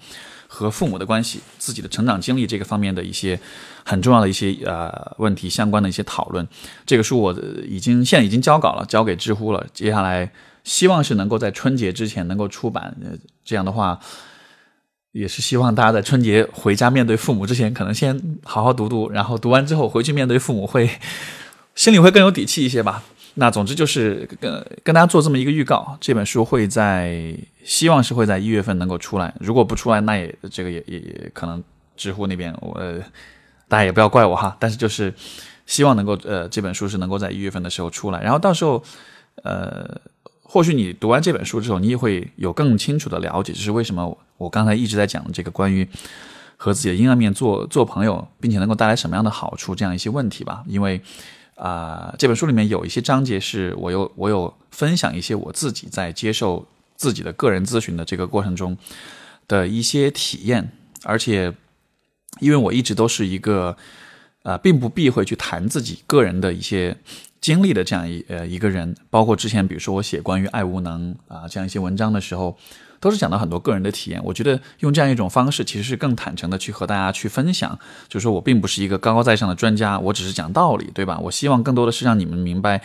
[0.46, 3.38] 和父母的关系、自己的成长经历这个方面的一些
[3.84, 6.46] 很重要的一些呃问题相关的一些讨论。
[6.86, 7.32] 这个书我
[7.66, 9.66] 已经现在已经交稿了，交给知乎了。
[9.74, 10.30] 接下来
[10.62, 12.96] 希望是能够在春节之前能够出版。
[13.44, 13.98] 这样的话，
[15.10, 20.88] 也是希望大家在春节回家面对父母之前，可能先好好读读，然后读完之后回去面对父母会。
[21.78, 23.04] 心里会更有底气一些吧。
[23.34, 29.32] 那总之就是跟跟大家做这么一个预告，这本书会在希望是会在一月份能够出来。
[29.38, 31.62] 如果不出来，那也这个也也也可能
[31.96, 32.82] 知乎那边我
[33.68, 34.56] 大家也不要怪我哈。
[34.58, 35.14] 但是就是
[35.66, 38.82] 希望能够呃这本书是能够在一月份的时候出来，然后到时候
[39.44, 39.88] 呃
[40.42, 45.88] 或许你读完这本书之后，你也会有更清楚的了解，就是为什么我刚才一直在讲这个关于
[46.56, 51.00] 和自己的阴暗面做做朋友，并且能够带来什么样的好处这样一些问题吧，因为。
[51.58, 56.64] 啊，这本书里面有一些章节是我有我有分享一些我自己在接受
[56.96, 58.76] 自己的个人咨询的这个过程中
[59.48, 60.70] 的一些体验，
[61.02, 61.52] 而且
[62.38, 63.76] 因为我一直都是一个
[64.44, 66.96] 呃并不避讳去谈自己个人的一些
[67.40, 72.56] 经历的这样一呃一个人，包括之前比如说我写关于爱无能啊这样一些文章的时候。
[73.00, 77.78] 都是讲到很多个人的体验，我觉得用这样一种方式，其实是更坦诚的去和大家去分享。
[78.08, 81.18] 就是说我并不是一个高高在上的专家，我只是讲道理，对吧？
[81.18, 82.82] 我希望更多的是让你们明白，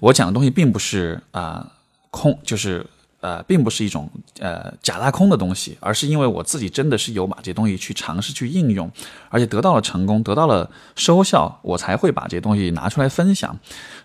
[0.00, 1.66] 我讲的东西并不是啊
[2.10, 2.84] 空，就是
[3.20, 4.10] 呃，并不是一种
[4.40, 8.90] 呃假大空的东西，而是因为我自己真的是有把这些东西去尝试去应用，
[9.28, 13.56] 而且得到了成功，得到了收效，我才会把这些东西拿出来分享。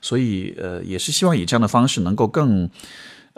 [0.01, 2.69] 所以呃，也是希望以这样的方式能够更。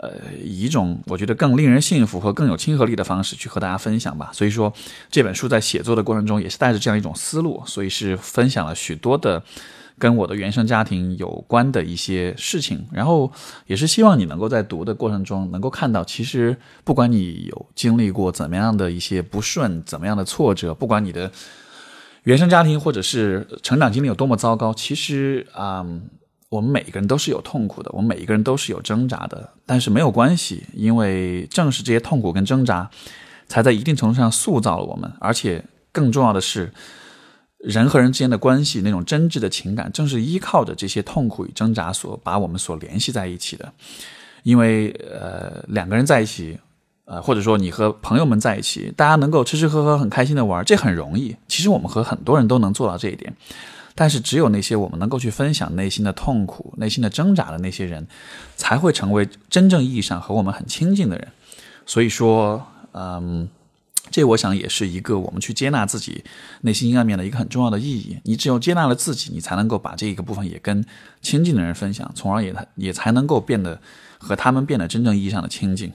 [0.02, 0.10] 呃，
[0.42, 4.30] 以一种我觉得更令人信服和更有亲和力的方式去和大家分享吧。
[4.32, 4.72] 所以说，
[5.10, 9.42] 这本书在写作的过程中也是带着这样一种思路，所以是分享了许多的
[9.98, 12.86] 跟我的原生家庭有关的一些事情。
[12.90, 13.30] 然后
[13.66, 21.30] 也是希望你能够在读的过程中能够看到，其实不管你有经历过怎么样的一些不顺、怎么样的挫折，不管你的
[22.22, 25.84] 原生家庭或者是成长经历有多么糟糕，其实啊。
[26.50, 32.90] 我们每一个人都是有痛苦的，我们每一个人都是有挣扎的，但是没有关系，因为正是这些痛苦跟挣扎，
[33.46, 35.12] 才在一定程度上塑造了我们。
[35.20, 36.72] 而且更重要的是，
[37.58, 43.72] 人和人之间的关系那种真挚的情感，正是依靠着这些痛苦与挣扎所把我们所联系在一起的。
[44.42, 46.58] 因为呃，两个人在一起，
[47.04, 51.36] 呃，或者说你和朋友们在一起，大家能够吃吃喝喝，很开心的玩，这很容易。
[51.46, 53.32] 其实我们和很多人都能做到这一点。
[53.94, 58.06] 但是，只有那些我们能够去分享内心的痛苦、内心的挣扎的那些人，
[58.56, 61.28] 才会成为真正意义上和我们很亲近的人。
[61.84, 63.48] 所以说，嗯，
[64.10, 66.24] 这我想也是一个我们去接纳自己
[66.62, 68.18] 内心阴暗面的一个很重要的意义。
[68.24, 70.84] 你只有接纳了自己，你才能够把这一个部分也跟
[71.20, 73.80] 亲近的人分享，从而也也才能够变得
[74.18, 75.92] 和他们变得真正意义上的亲近。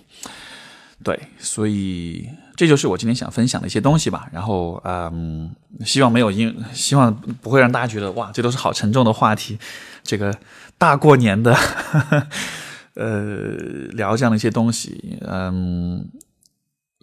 [1.03, 4.27] 对，所以这就是我今天想分享的一些东西吧。
[4.31, 5.53] 然后，嗯，
[5.85, 9.57] 希望没有因，希望不会让大家觉得哇，这都是好沉重的话题。
[10.03, 10.33] 这个
[10.77, 11.55] 大过年的，
[12.95, 13.51] 呃，
[13.91, 16.07] 聊这样的一些东西，嗯，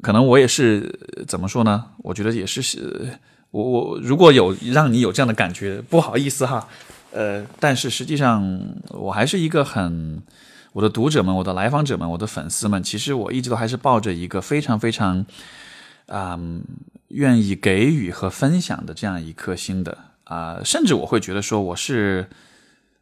[0.00, 1.84] 可能我也是怎么说呢？
[1.98, 3.18] 我觉得也是，是
[3.50, 6.68] 我我如果有让你有这样的感觉，不好意思哈。
[7.12, 8.58] 呃，但是实际上
[8.90, 10.22] 我还是一个很。
[10.72, 15.24] 我的读者们，我的来访者们，我的粉丝们，其实我一直都还是抱着一个非常非常，
[16.06, 16.62] 嗯，
[17.08, 22.28] 愿意给予和分享的这样一颗心的啊，甚至我会觉得说，我是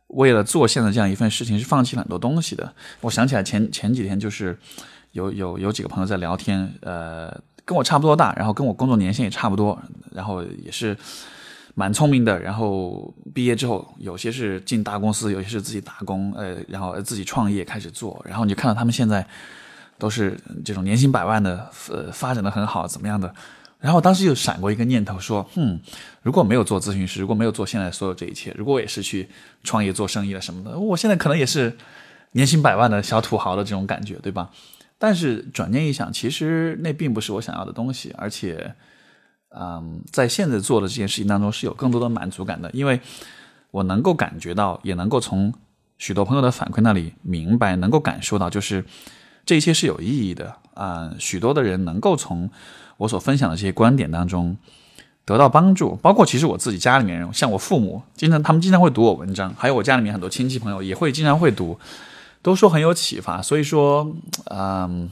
[0.08, 2.74] 为了做现在这样一份事情，是放弃了很多东西的。
[3.02, 4.58] 我想起来前前几天就是
[5.12, 9.80] 有有有几个朋友在聊天，呃，跟我差不多大，然后跟我工作年限也差不多，
[10.12, 10.96] 然后也是。
[11.74, 19.24] 蛮聪明的，然后毕业之后，有些是进大公司，有些是自己打工，呃，然后自己创业开始做，然后你就看到他们现在
[19.98, 23.32] 都是这种年薪百万的，呃，发展的很好，怎么样的？
[23.78, 25.80] 然后当时就闪过一个念头，说，嗯，
[26.22, 29.28] 如果没有做咨询师，如果没有做现在所有这一切，如果我也是去
[29.62, 31.76] 创业做生意了什么的，我现在可能也是
[32.32, 34.50] 年薪百万的小土豪的这种感觉，对吧？
[34.98, 38.74] 但是转念一想，其实那并不是我想要的东西，而且。
[39.52, 43.00] 嗯，在现在做的这件事情当中是有更多的满足感的，因为
[43.72, 45.52] 我能够感觉到，也能够从
[45.98, 48.84] 许多朋友的反馈那里明白，能够感受到，就是
[49.44, 51.12] 这些是有意义的啊。
[51.18, 52.48] 许多的人能够从
[52.98, 54.56] 我所分享的这些观点当中
[55.24, 61.76] 得到帮助，包括其实我自己家里面人，像我父母，经常他们经常会读我文章，还有我家里面很多亲戚朋友也会经常会读，
[62.40, 63.42] 都说很有启发。
[63.42, 65.10] 所以说，嗯。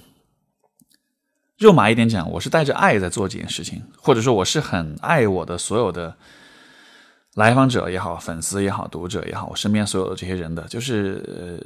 [1.58, 6.14] 肉麻一点讲，我是带着爱在做这件事情，或者说我是很爱我的所有的
[7.34, 11.60] 来访者也好、粉丝也好、读者也好，我身边所有的这些人的，就是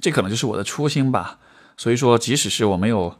[0.00, 1.38] 这可能就是我的初心吧。
[1.76, 3.16] 所以说，即使是我没有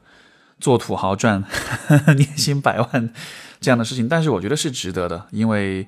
[0.59, 1.45] 做土豪赚
[2.19, 3.15] 年薪百万
[3.61, 5.87] 这样的事情，但是我觉得是值得的，因为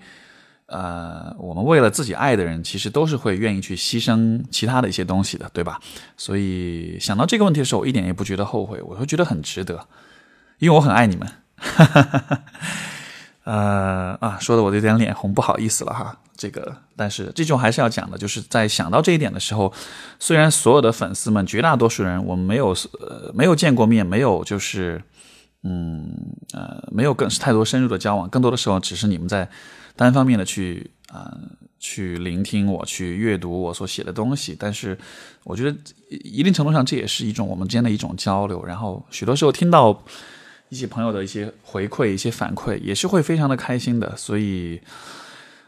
[0.67, 5.81] 呃，我们为了自己爱的人，其实都是会愿意去牺牲其他的一些东西的，对吧？
[6.17, 9.85] 所以想到这个问题的时候，我一点也不觉得后悔，我会觉得很值得。
[10.63, 11.29] 因为我很爱你们，
[13.43, 16.17] 呃啊，说的我有点脸红，不好意思了哈。
[16.37, 19.73] 这个，但是这种还是要讲的，就是在想到这一点的时候，
[20.21, 22.69] 虽然所有的粉丝们，绝大多数人我们没有
[23.01, 25.03] 呃没有见过面，没有就是
[25.65, 26.15] 嗯
[26.53, 29.49] 呃没有更是太多深入的交往，更多的时候只是你们在
[29.97, 31.37] 单方面的去啊
[31.81, 34.57] 去聆听我，去阅读我所写的东西。
[34.57, 34.97] 但是
[35.43, 35.77] 我觉得
[36.09, 38.65] 一定程度上这也是一种我们之间的一种交流。
[38.65, 40.01] 然后许多时候听到。
[40.73, 44.17] 一些朋友的一些回馈、一些反馈，也是会非常的开心的。
[44.17, 44.81] 所以，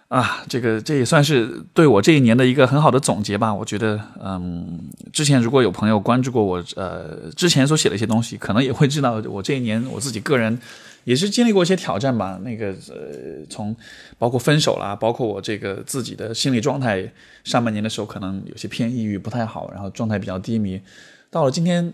[0.08, 3.52] 啊，这个这也算是对我这一年的一个很好的总结吧。
[3.52, 4.80] 我觉得，嗯，
[5.12, 10.58] 之前如果有朋友关注过我，呃，之前所写的一些东西，可能也会知道我这一年我自己个人
[11.04, 12.40] 也是经历过一些挑战吧。
[12.42, 13.76] 那个，呃，从
[14.16, 17.12] 包括分手啦，包括我这个自己的心理状态，
[17.44, 20.80] 上半年的时候可能有些偏抑郁，不太好，然后状态比较低迷。
[21.28, 21.92] 到了今天，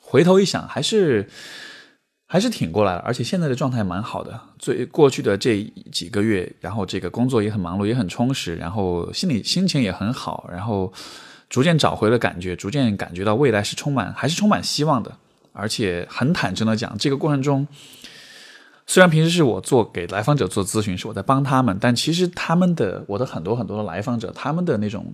[0.00, 1.28] 回头一想，还是。
[2.32, 4.40] 还是挺过来了，而且现在的状态蛮好的。
[4.58, 5.62] 最过去的这
[5.92, 10.90] 几个月，然后这个工作也很忙碌，也很充实，然后心里心情也很好，然后
[11.50, 15.14] 逐渐找回了感觉，逐渐感觉到未来是充满，还是充满希望的。
[15.52, 17.68] 而且很坦诚的讲，这个过程中，
[18.86, 25.12] 虽然平时是我做给来访者做咨询，是我在帮他们，但其实他们的我的很多很多的来访者，他们的那种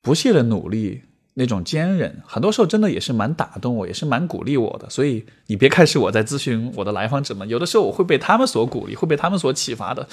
[0.00, 1.02] 不懈的努力，
[1.36, 4.88] 那种坚韧，很多时候真的也是蛮打动我，也是蛮鼓励我的。
[4.88, 10.08] 所以你别看是我在咨询我的来访者们，有的时候我会被他们所鼓励，会被他们所启发的。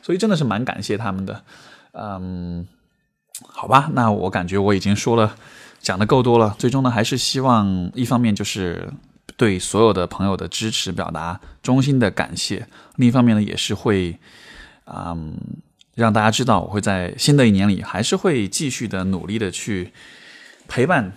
[0.00, 1.44] 所以真的是蛮感谢他们的。
[1.92, 2.66] 嗯，
[3.46, 5.36] 好吧，那我感觉我已经说了，
[5.80, 6.56] 讲的够多了。
[6.58, 8.88] 最终呢，还是希望一方面就是
[9.36, 12.66] 对所有的朋友的支持表达衷心的感谢，
[12.96, 14.18] 另一方面呢，也是会，
[14.86, 15.36] 嗯，
[15.94, 19.92] 让大家知道我会在新的一年里还是会继续的努力的去。
[20.72, 21.12] 陪伴，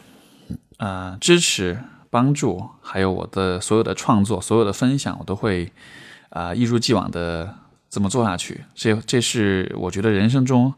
[0.76, 1.80] 啊，支持、
[2.10, 5.72] 帮助，还有我的所有的创作、所有的分享，我都会
[6.28, 7.56] 啊一如既往的
[7.90, 8.66] 这么做下去。
[8.76, 10.74] 这这是我觉得人生中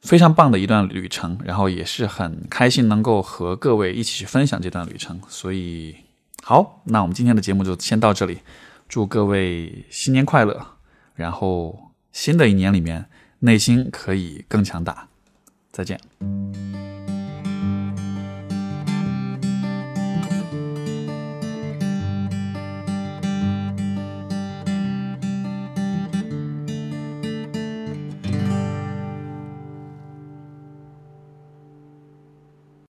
[0.00, 5.20] 非常棒的一段旅程，然后也是很开心能够和各位一起去分享这段旅程。
[5.28, 5.94] 所以，
[6.42, 8.40] 好，那我们今天的节目就先到这里。
[8.88, 10.66] 祝各位新年快乐，
[11.14, 13.06] 然后新的一年里面
[13.38, 15.06] 内心可以更强大。
[15.70, 16.87] 再见。